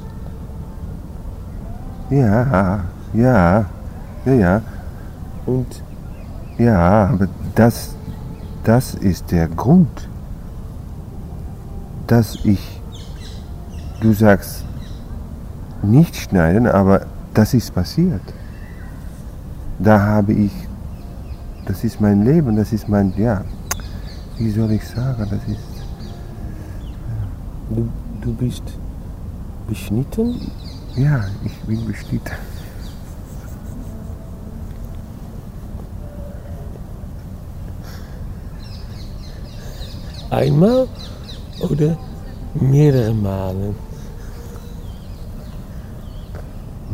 Ja, 2.10 2.84
ja, 3.12 3.66
ja, 4.24 4.32
ja. 4.32 4.62
Und 5.46 5.82
ja, 6.58 7.08
aber 7.08 7.28
das, 7.54 7.94
das 8.62 8.94
ist 8.94 9.30
der 9.30 9.48
Grund, 9.48 10.08
dass 12.06 12.38
ich, 12.44 12.80
du 14.00 14.12
sagst, 14.12 14.64
nicht 15.82 16.16
schneiden, 16.16 16.66
aber 16.66 17.06
das 17.34 17.54
ist 17.54 17.74
passiert. 17.74 18.22
Da 19.78 20.00
habe 20.00 20.32
ich, 20.32 20.52
das 21.66 21.84
ist 21.84 22.00
mein 22.00 22.24
Leben, 22.24 22.56
das 22.56 22.72
ist 22.72 22.88
mein, 22.88 23.12
ja, 23.16 23.44
wie 24.38 24.50
soll 24.50 24.72
ich 24.72 24.86
sagen, 24.86 25.26
das 25.30 25.42
ist. 25.48 25.60
Du, 27.70 27.88
du 28.20 28.34
bist 28.34 28.62
beschnitten? 29.68 30.50
Ja, 30.96 31.24
ich 31.44 31.58
bin 31.60 31.84
beschnitten. 31.86 32.34
Einmal 40.30 40.88
oder 41.60 41.96
mehrere 42.54 43.14
Male? 43.14 43.74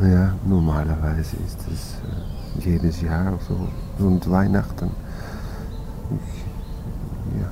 Ja, 0.03 0.35
normalerweise 0.47 1.37
ist 1.47 1.61
es 1.73 2.65
äh, 2.65 2.71
jedes 2.71 3.01
Jahr 3.01 3.39
so 3.47 3.57
rund 4.01 4.31
Weihnachten. 4.31 4.91
Ich, 6.11 7.41
ja, 7.41 7.51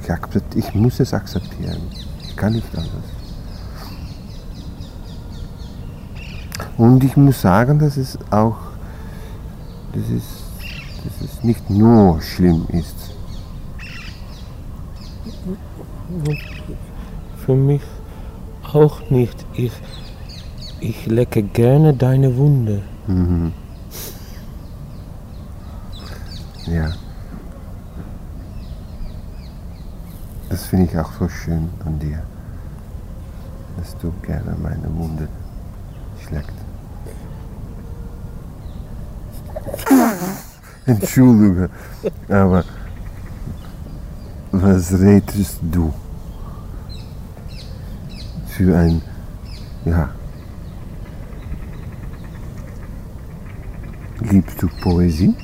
ich, 0.00 0.10
akzept, 0.10 0.54
ich 0.54 0.74
muss 0.74 1.00
es 1.00 1.14
akzeptieren. 1.14 1.82
Ich 2.22 2.36
kann 2.36 2.54
nicht 2.54 2.76
anders. 2.76 3.20
Und 6.76 7.04
ich 7.04 7.16
muss 7.16 7.40
sagen, 7.40 7.78
dass 7.78 7.96
es 7.96 8.18
auch, 8.30 8.56
dass 9.92 10.08
es, 10.08 10.44
dass 11.04 11.30
es 11.30 11.44
nicht 11.44 11.68
nur 11.68 12.20
schlimm 12.22 12.66
ist. 12.72 12.96
Für 17.44 17.54
mich 17.54 17.82
auch 18.72 19.10
nicht. 19.10 19.46
Ich, 19.52 19.72
ich 20.80 21.06
lecke 21.06 21.42
gerne 21.42 21.94
deine 21.94 22.36
Wunde. 22.36 22.82
Mhm. 23.06 23.52
Ja. 26.70 26.92
Das 30.48 30.66
finde 30.66 30.86
ich 30.86 30.96
auch 30.96 31.12
so 31.18 31.28
schön 31.28 31.68
an 31.84 31.98
dir. 31.98 32.22
Dass 33.76 33.96
du 33.98 34.12
gerne 34.22 34.54
meine 34.62 34.88
Wunde 34.96 35.28
schlägt. 36.24 36.52
Entschuldige, 40.86 41.70
aber 42.28 42.64
was 44.52 44.92
redest 44.92 45.58
du? 45.62 45.92
Für 48.46 48.78
ein, 48.78 49.02
ja. 49.84 50.10
Liebst 54.20 54.62
du 54.62 54.68
Poesie? 54.80 55.34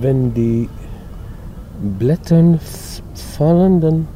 Wenn 0.00 0.34
die 0.34 0.68
Blätter 1.98 2.58
fallen, 3.14 3.80
dann 3.80 4.08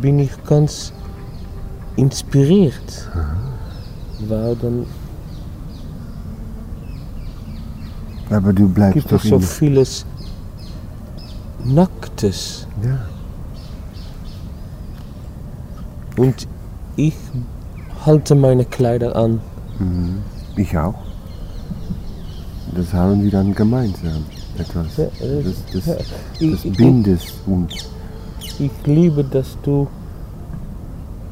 bin 0.00 0.18
ich 0.18 0.30
ganz 0.44 0.92
inspiriert. 1.96 3.10
Weil 4.28 4.56
dann 4.56 4.86
Aber 8.30 8.52
du 8.52 8.68
bleibst 8.68 8.94
gibt 8.94 9.12
doch 9.12 9.22
es 9.22 9.30
so 9.30 9.38
vieles 9.38 10.06
Nacktes. 11.64 12.66
Ja. 12.82 12.98
Und 16.16 16.48
ich 16.96 17.14
halte 18.06 18.34
meine 18.34 18.64
Kleider 18.64 19.14
an. 19.16 19.40
Mhm. 19.78 20.18
Ich 20.56 20.76
auch. 20.76 20.94
Das 22.74 22.92
haben 22.92 23.22
wir 23.22 23.30
dann 23.30 23.54
gemeinsam. 23.54 24.24
Etwas. 24.58 24.96
Ja, 24.96 25.04
äh, 25.04 25.42
Das, 25.72 25.86
ja, 25.86 25.94
das, 25.94 26.06
ich- 26.38 26.62
das 26.62 26.76
bindet 26.76 27.20
uns. 27.46 27.72
Ich 28.58 28.70
liebe, 28.84 29.24
dass 29.24 29.56
du 29.62 29.88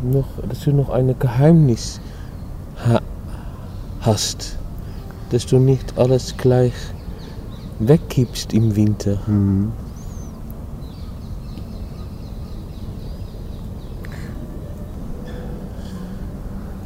noch, 0.02 0.24
dass 0.48 0.60
du 0.60 0.72
noch 0.72 0.88
ein 0.90 1.14
Geheimnis 1.18 2.00
ha 2.86 3.00
hast. 4.00 4.56
Dass 5.30 5.46
du 5.46 5.58
nicht 5.58 5.98
alles 5.98 6.34
gleich 6.36 6.72
wegkippst 7.78 8.52
im 8.54 8.74
Winter. 8.74 9.18
Mhm. 9.26 9.70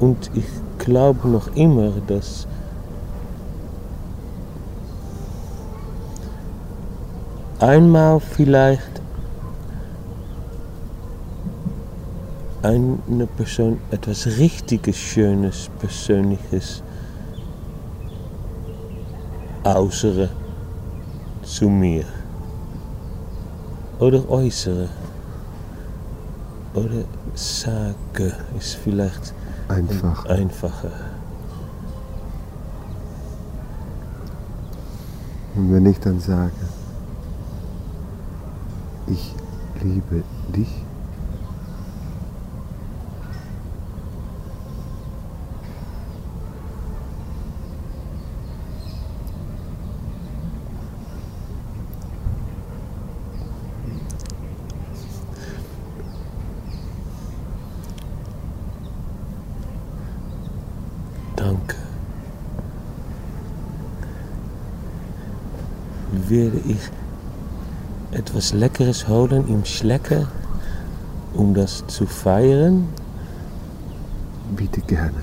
Und 0.05 0.31
ich 0.35 0.45
glaube 0.77 1.27
noch 1.27 1.49
immer, 1.57 1.91
dass 2.07 2.47
einmal 7.59 8.21
vielleicht 8.21 9.01
eine 12.63 13.27
Person 13.35 13.81
etwas 13.91 14.27
richtiges, 14.27 14.95
Schönes, 14.95 15.71
Persönliches 15.79 16.83
äußere 19.65 20.29
zu 21.43 21.71
mir. 21.71 22.05
Oder 24.01 24.29
äußere. 24.29 24.91
Oder 26.75 27.05
sage 27.35 28.35
ist 28.59 28.75
vielleicht 28.75 29.33
Einfach. 29.69 30.27
einfacher. 30.27 30.91
Und 35.55 35.73
wenn 35.73 35.87
ich 35.87 35.99
dann 36.01 36.21
sage, 36.21 36.53
ich 39.07 39.35
liebe 39.83 40.23
dich, 40.55 40.84
Werde 66.29 66.61
ich 66.67 66.79
etwas 68.13 68.53
Leckeres 68.53 69.09
holen 69.09 69.47
im 69.49 69.65
Schlecker, 69.65 70.29
um 71.35 71.55
das 71.55 71.87
zu 71.87 72.07
feiern? 72.07 72.89
bitte 74.55 74.81
gerne. 74.81 75.23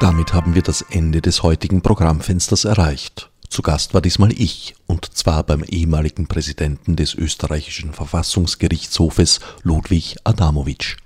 Damit 0.00 0.32
haben 0.32 0.54
wir 0.54 0.62
das 0.62 0.82
Ende 0.82 1.20
des 1.20 1.42
heutigen 1.42 1.82
Programmfensters 1.82 2.64
erreicht. 2.64 3.29
Zu 3.50 3.62
Gast 3.62 3.94
war 3.94 4.00
diesmal 4.00 4.30
ich, 4.32 4.76
und 4.86 5.16
zwar 5.16 5.42
beim 5.42 5.64
ehemaligen 5.64 6.28
Präsidenten 6.28 6.94
des 6.94 7.16
österreichischen 7.16 7.92
Verfassungsgerichtshofes 7.92 9.40
Ludwig 9.64 10.16
Adamowitsch. 10.22 10.96